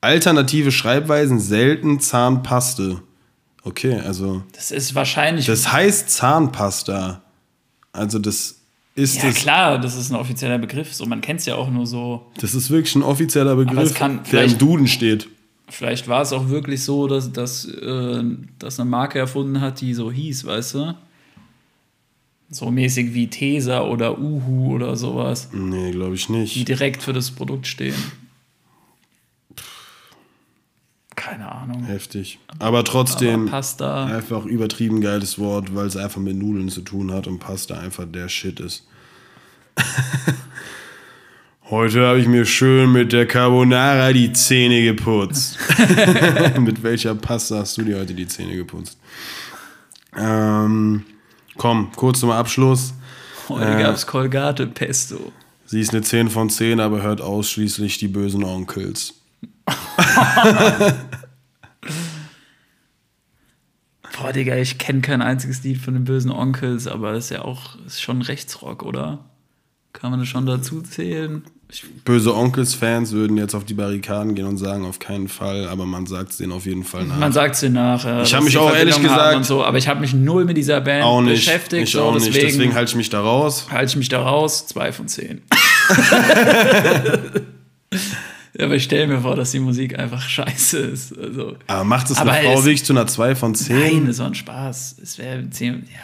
[0.00, 3.02] Alternative Schreibweisen selten Zahnpaste.
[3.64, 5.46] Okay, also Das ist wahrscheinlich.
[5.46, 7.22] das heißt Zahnpasta.
[7.92, 8.60] Also das
[8.94, 9.36] ist ja, es.
[9.36, 10.92] klar, das ist ein offizieller Begriff.
[10.94, 12.26] So, man kennt es ja auch nur so.
[12.40, 13.94] Das ist wirklich ein offizieller Begriff,
[14.30, 15.28] der im Duden steht.
[15.68, 18.22] Vielleicht war es auch wirklich so, dass, dass, äh,
[18.58, 20.94] dass eine Marke erfunden hat, die so hieß, weißt du?
[22.50, 26.66] So mäßig wie Tesa oder Uhu oder sowas, Nee, glaube ich die nicht.
[26.68, 27.94] direkt für das Produkt stehen.
[31.14, 31.84] Keine Ahnung.
[31.84, 32.38] Heftig.
[32.58, 34.06] Aber trotzdem Aber Pasta.
[34.06, 38.06] einfach übertrieben geiles Wort, weil es einfach mit Nudeln zu tun hat und Pasta einfach
[38.10, 38.86] der Shit ist.
[41.70, 45.58] Heute habe ich mir schön mit der Carbonara die Zähne geputzt.
[46.60, 48.98] mit welcher Pasta hast du dir heute die Zähne geputzt?
[50.16, 51.04] Ähm,
[51.58, 52.94] komm, kurz zum Abschluss.
[53.48, 55.32] Heute äh, gab es Colgate Pesto.
[55.66, 59.12] Sie ist eine 10 von 10, aber hört ausschließlich die bösen Onkels.
[64.16, 67.42] Boah, Digga, ich kenne kein einziges Lied von den bösen Onkels, aber das ist ja
[67.42, 69.26] auch ist schon Rechtsrock, oder?
[69.92, 71.42] Kann man das schon dazu zählen?
[71.70, 75.84] Ich, Böse Onkels-Fans würden jetzt auf die Barrikaden gehen und sagen, auf keinen Fall, aber
[75.84, 77.18] man sagt es denen auf jeden Fall nach.
[77.18, 78.02] man sagt es dir nach.
[78.06, 80.56] äh, Ich dass hab mich auch ehrlich gesagt- so, aber ich habe mich null mit
[80.56, 81.44] dieser Band auch nicht.
[81.44, 81.82] beschäftigt.
[81.82, 82.26] ich so, auch nicht.
[82.26, 83.66] deswegen, Deswegen halte ich mich da raus.
[83.70, 84.66] halte ich mich da raus.
[84.66, 85.42] Zwei von zehn.
[88.58, 91.18] ja, aber ich stelle mir vor, dass die Musik einfach scheiße ist.
[91.18, 93.78] Also, Aber macht es eine Frau wirklich zu einer 2 von 10?
[93.78, 94.96] Nein, das war ein Spaß.
[95.02, 96.00] Es wäre 10, ja,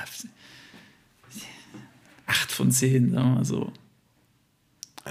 [2.26, 3.72] 8 von 10, sagen wir mal so.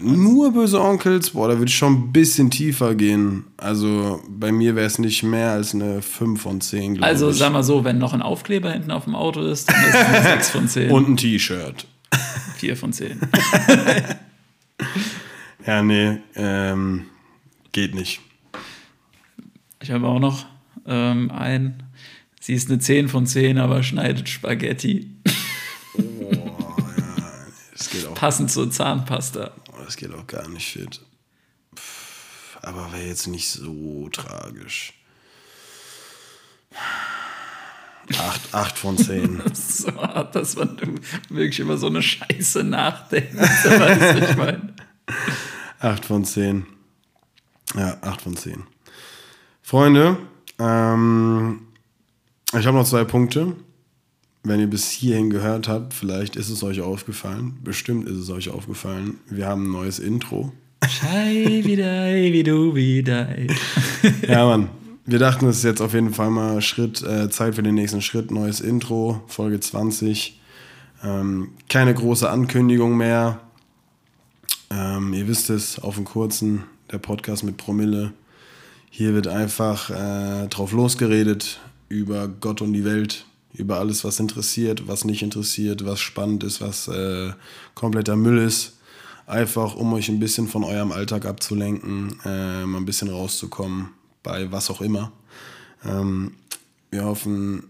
[0.02, 3.46] Nur böse Onkels, boah, da würde ich schon ein bisschen tiefer gehen.
[3.58, 7.38] Also bei mir wäre es nicht mehr als eine 5 von 10, glaube Also ich.
[7.38, 9.96] sag mal so, wenn noch ein Aufkleber hinten auf dem Auto ist, dann ist es
[9.96, 10.90] eine 6 von 10.
[10.92, 11.86] Und ein T-Shirt.
[12.58, 13.20] 4 von 10.
[15.66, 17.06] Ja, nee, ähm,
[17.72, 18.20] geht nicht.
[19.82, 20.46] Ich habe auch noch
[20.86, 21.84] ähm, einen.
[22.42, 25.10] Sie ist eine 10 von 10, aber schneidet Spaghetti.
[27.72, 29.52] Das geht auch, Passend zur Zahnpasta.
[29.84, 31.02] Das geht auch gar nicht fit.
[31.76, 34.94] Pff, Aber wäre jetzt nicht so tragisch.
[38.18, 39.42] 8, 8 von 10.
[39.54, 40.78] So hart, dass man
[41.30, 43.36] wirklich über so eine Scheiße nachdenkt.
[43.38, 44.74] Was ich meine.
[45.80, 46.66] 8 von 10.
[47.76, 48.64] Ja, 8 von 10.
[49.62, 50.18] Freunde,
[50.60, 51.68] ähm,
[52.58, 53.56] ich habe noch zwei Punkte.
[54.46, 57.58] Wenn ihr bis hierhin gehört habt, vielleicht ist es euch aufgefallen.
[57.64, 59.20] Bestimmt ist es euch aufgefallen.
[59.30, 60.52] Wir haben ein neues Intro.
[60.86, 63.30] Schei wieder, wie du wieder.
[64.28, 64.68] Ja, Mann.
[65.06, 68.02] Wir dachten, es ist jetzt auf jeden Fall mal Schritt, äh, Zeit für den nächsten
[68.02, 68.32] Schritt.
[68.32, 70.40] Neues Intro, Folge 20.
[71.04, 73.40] Ähm, keine große Ankündigung mehr.
[74.70, 78.12] Ähm, ihr wisst es, auf dem kurzen, der Podcast mit Promille.
[78.90, 84.88] Hier wird einfach äh, drauf losgeredet über Gott und die Welt, über alles, was interessiert,
[84.88, 87.32] was nicht interessiert, was spannend ist, was äh,
[87.76, 88.78] kompletter Müll ist.
[89.26, 93.90] Einfach, um euch ein bisschen von eurem Alltag abzulenken, äh, mal ein bisschen rauszukommen,
[94.22, 95.12] bei was auch immer.
[95.86, 96.34] Ähm,
[96.92, 97.64] wir hoffen,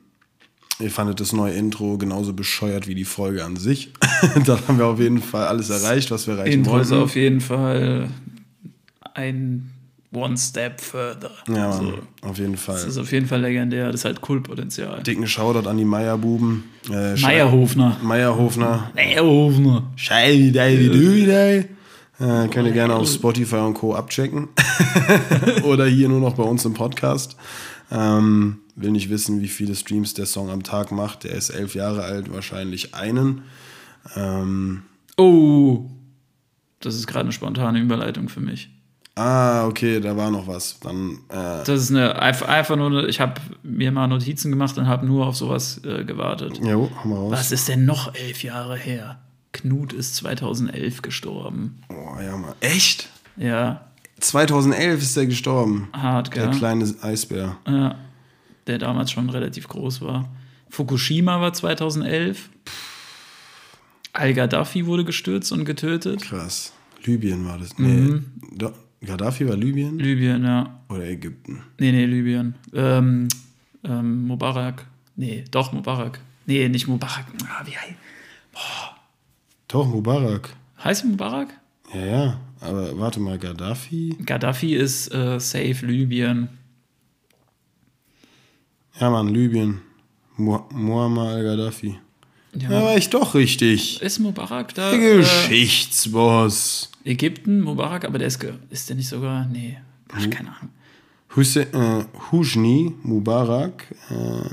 [0.80, 3.92] ihr fandet das neue Intro genauso bescheuert wie die Folge an sich.
[4.46, 7.04] da haben wir auf jeden Fall alles erreicht, was wir erreichen Intro ist wollten.
[7.04, 8.10] auf jeden Fall
[9.14, 9.73] ein
[10.14, 11.32] One Step further.
[11.48, 11.72] Ja, Mann,
[12.22, 12.88] so, auf jeden das Fall.
[12.88, 13.88] ist auf jeden Fall legendär.
[13.88, 15.02] Das ist halt Kultpotenzial.
[15.04, 16.64] Dicken Shoutout an die Meierbuben.
[16.92, 17.98] Äh, Meierhofner.
[18.02, 18.92] Meierhofner.
[18.96, 19.92] Meierhofner.
[19.96, 20.52] Scheiße,
[22.20, 23.96] äh, könnt ihr gerne auf Spotify und Co.
[23.96, 24.50] abchecken.
[25.64, 27.36] Oder hier nur noch bei uns im Podcast.
[27.92, 31.24] Ähm, will nicht wissen, wie viele Streams der Song am Tag macht.
[31.24, 33.44] Der ist elf Jahre alt, wahrscheinlich einen.
[34.16, 34.84] Ähm,
[35.18, 35.86] Oh,
[36.80, 38.70] das ist gerade eine spontane Überleitung für mich.
[39.16, 40.80] Ah, okay, da war noch was.
[40.80, 44.78] Dann, äh, Das ist eine einfach, einfach nur, eine, ich habe mir mal Notizen gemacht
[44.78, 46.60] und habe nur auf sowas äh, gewartet.
[46.64, 47.32] jo, haben wir raus.
[47.32, 49.20] Was ist denn noch elf Jahre her?
[49.52, 51.80] Knut ist 2011 gestorben.
[51.90, 52.54] Oh, ja, Mann.
[52.60, 53.10] Echt?
[53.38, 53.82] Ja,
[54.20, 55.90] 2011 ist er gestorben.
[55.94, 56.58] hart, Der gell?
[56.58, 57.58] kleine Eisbär.
[57.68, 57.96] Ja,
[58.68, 60.30] der damals schon relativ groß war.
[60.70, 62.50] Fukushima war 2011.
[64.14, 66.22] Al-Gaddafi wurde gestürzt und getötet.
[66.22, 66.72] Krass.
[67.04, 67.78] Libyen war das.
[67.78, 68.26] Nee, Mhm.
[69.06, 70.80] Gaddafi war Libyen Libyen, ja.
[70.90, 71.62] oder Ägypten?
[71.80, 72.56] Nee, nee, Libyen.
[72.74, 73.28] Ähm,
[73.84, 74.86] ähm, Mubarak.
[75.16, 76.20] Nee, doch, Mubarak.
[76.46, 77.26] Nee, nicht Mubarak.
[77.48, 77.94] Ah, wie heißt
[79.68, 80.56] Doch, Mubarak.
[80.84, 81.50] heißt er Mubarak?
[81.94, 82.40] Ja, ja.
[82.62, 84.16] Aber warte mal, Gaddafi?
[84.26, 86.48] Gaddafi ist äh, safe Libyen.
[89.00, 89.82] Ja, Mann, Libyen.
[90.38, 92.00] Mu Muammar al-Gaddafi.
[92.56, 92.70] Ja.
[92.72, 94.02] Ja, war ich doch richtig.
[94.02, 94.92] Ist Mubarak da?
[94.92, 96.92] Der Äh, Geschichtsboss.
[97.04, 99.46] Ägypten, Mubarak, aber der ist, ist der nicht sogar.
[99.48, 99.78] Nee,
[100.08, 100.70] Boah, keine Ahnung.
[101.36, 103.86] Hussein, äh, Husni Mubarak.
[104.10, 104.50] Äh,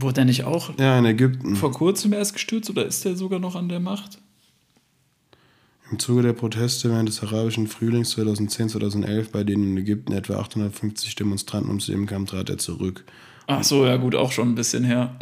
[0.00, 1.54] Wurde der nicht auch ja, in Ägypten.
[1.54, 4.18] vor kurzem erst gestürzt oder ist der sogar noch an der Macht?
[5.90, 11.14] Im Zuge der Proteste während des arabischen Frühlings 2010-2011, bei denen in Ägypten etwa 850
[11.14, 13.04] Demonstranten ums Leben kamen, trat er zurück.
[13.46, 15.16] Ach so, ja gut, auch schon ein bisschen her.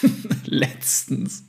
[0.46, 1.44] Letztens.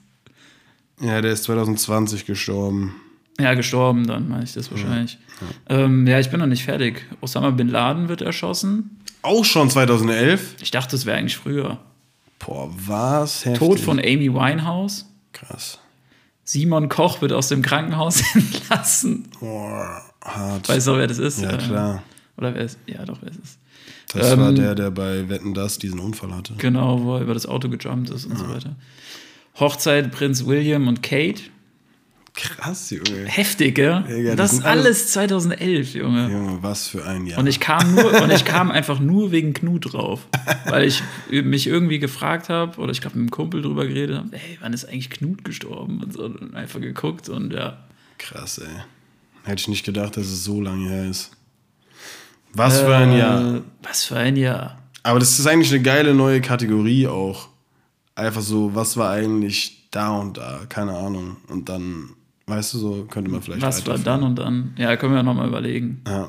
[0.99, 2.95] Ja, der ist 2020 gestorben.
[3.39, 5.19] Ja, gestorben, dann meine ich das wahrscheinlich.
[5.69, 7.05] Ja, ähm, ja ich bin noch nicht fertig.
[7.21, 8.99] Osama Bin Laden wird erschossen.
[9.21, 10.55] Auch schon 2011?
[10.61, 11.77] Ich dachte, es wäre eigentlich früher.
[12.39, 13.45] Boah, was?
[13.45, 13.59] Heftig.
[13.59, 15.05] Tod von Amy Winehouse.
[15.33, 15.79] Krass.
[16.43, 19.27] Simon Koch wird aus dem Krankenhaus entlassen.
[19.39, 20.67] Boah, hart.
[20.69, 21.41] Weißt du, wer das ist?
[21.41, 22.03] ja, klar.
[22.37, 22.79] Oder wer ist?
[22.87, 23.57] Ja, doch, wer ist es?
[24.13, 26.53] Das Ähm, war der, der bei Wetten Das diesen Unfall hatte.
[26.57, 28.75] Genau, wo er über das Auto gejumpt ist und so weiter.
[29.59, 31.41] Hochzeit Prinz William und Kate.
[32.33, 33.25] Krass, Junge.
[33.25, 34.03] Heftig, gell?
[34.07, 36.29] Digga, das ist alles- alles 2011, Junge.
[36.31, 37.39] Junge, was für ein Jahr.
[37.39, 40.27] Und ich kam nur und ich kam einfach nur wegen Knut drauf,
[40.65, 41.01] weil ich
[41.31, 44.71] mich irgendwie gefragt habe oder ich glaube mit einem Kumpel drüber geredet habe, ey, wann
[44.73, 47.79] ist eigentlich Knut gestorben und so und einfach geguckt und ja.
[48.19, 48.67] Krass, ey.
[49.43, 51.31] Hätte ich nicht gedacht, dass es so lange her ist.
[52.53, 53.55] Was für ein Jahr.
[53.55, 54.77] Äh, Was für ein Jahr.
[55.01, 57.49] Aber das ist eigentlich eine geile neue Kategorie auch.
[58.17, 60.61] Einfach so, was war eigentlich da und da?
[60.67, 61.37] Keine Ahnung.
[61.49, 62.15] Und dann,
[62.47, 64.73] weißt du, so könnte man vielleicht Was war dann und dann?
[64.75, 66.01] Ja, können wir ja nochmal überlegen.
[66.07, 66.27] Ja.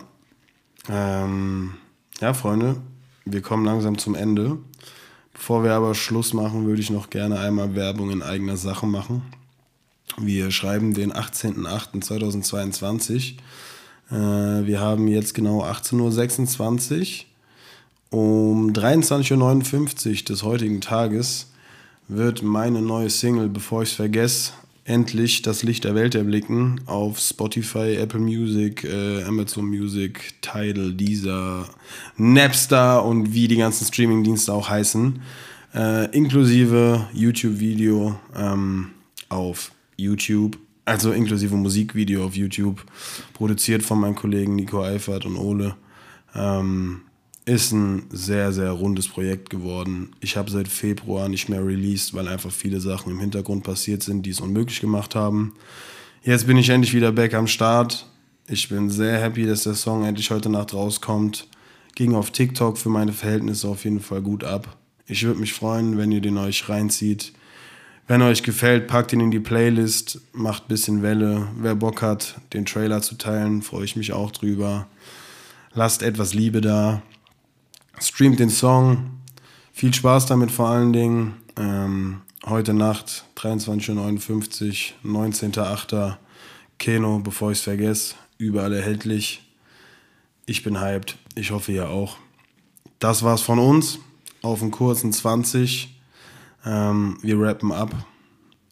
[0.91, 1.72] Ähm,
[2.20, 2.76] ja, Freunde,
[3.24, 4.59] wir kommen langsam zum Ende.
[5.32, 9.22] Bevor wir aber Schluss machen, würde ich noch gerne einmal Werbung in eigener Sache machen.
[10.18, 13.36] Wir schreiben den 18.08.2022.
[14.11, 17.24] Äh, wir haben jetzt genau 18.26
[18.11, 18.11] Uhr.
[18.11, 21.47] Um 23.59 Uhr des heutigen Tages
[22.09, 24.53] wird meine neue Single, bevor ich es vergesse,
[24.85, 31.69] endlich das Licht der Welt erblicken auf Spotify, Apple Music, äh, Amazon Music, Tidal, Deezer,
[32.17, 35.21] Napster und wie die ganzen Streamingdienste auch heißen.
[35.75, 38.93] Äh, inklusive YouTube-Video ähm,
[39.29, 42.83] auf YouTube, also inklusive Musikvideo auf YouTube,
[43.35, 45.77] produziert von meinen Kollegen Nico Eifert und Ole.
[46.35, 47.03] Ähm,
[47.49, 50.11] ist ein sehr, sehr rundes Projekt geworden.
[50.20, 54.26] Ich habe seit Februar nicht mehr released, weil einfach viele Sachen im Hintergrund passiert sind,
[54.26, 55.55] die es unmöglich gemacht haben.
[56.22, 58.07] Jetzt bin ich endlich wieder back am Start.
[58.49, 61.49] Ich bin sehr happy, dass der Song endlich heute Nacht rauskommt.
[61.94, 64.76] Ging auf TikTok für meine Verhältnisse auf jeden Fall gut ab.
[65.07, 67.32] Ich würde mich freuen, wenn ihr den euch reinzieht.
[68.07, 71.49] Wenn euch gefällt, packt ihn in die Playlist, macht ein bisschen Welle.
[71.59, 74.86] Wer Bock hat, den Trailer zu teilen, freue ich mich auch drüber.
[75.72, 77.03] Lasst etwas Liebe da.
[78.01, 79.11] Streamt den Song.
[79.72, 81.34] Viel Spaß damit vor allen Dingen.
[81.57, 86.16] Ähm, heute Nacht, 23.59 Uhr, 19.08.
[86.78, 88.14] Keno, bevor ich es vergesse.
[88.38, 89.42] Überall erhältlich.
[90.46, 91.16] Ich bin hyped.
[91.34, 92.16] Ich hoffe, ihr auch.
[92.99, 93.99] Das war's von uns.
[94.42, 96.01] Auf einen kurzen 20.
[96.64, 97.94] Ähm, wir rappen ab.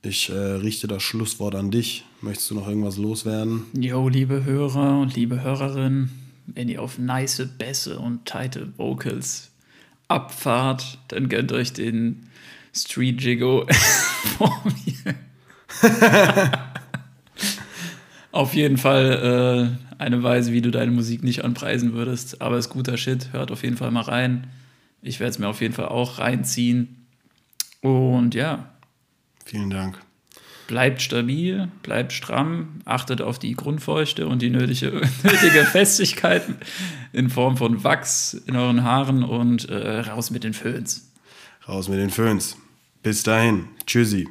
[0.02, 2.04] Ich äh, richte das Schlusswort an dich.
[2.20, 3.66] Möchtest du noch irgendwas loswerden?
[3.74, 6.10] Jo, liebe Hörer und liebe Hörerinnen,
[6.46, 9.50] wenn ihr auf nice Bässe und tighte Vocals
[10.08, 12.28] abfahrt, dann gönnt euch den
[12.74, 13.66] Street Jiggo
[14.38, 15.14] vor mir.
[18.32, 22.68] auf jeden Fall äh, eine Weise, wie du deine Musik nicht anpreisen würdest, aber ist
[22.68, 23.32] guter Shit.
[23.32, 24.48] Hört auf jeden Fall mal rein.
[25.02, 27.06] Ich werde es mir auf jeden Fall auch reinziehen.
[27.80, 28.70] Und ja,
[29.46, 30.05] Vielen Dank.
[30.66, 34.90] Bleibt stabil, bleibt stramm, achtet auf die Grundfeuchte und die nötige,
[35.22, 36.42] nötige Festigkeit
[37.12, 41.12] in Form von Wachs in euren Haaren und äh, raus mit den Föhns.
[41.68, 42.56] Raus mit den Föhns.
[43.02, 43.68] Bis dahin.
[43.86, 44.28] Tschüssi.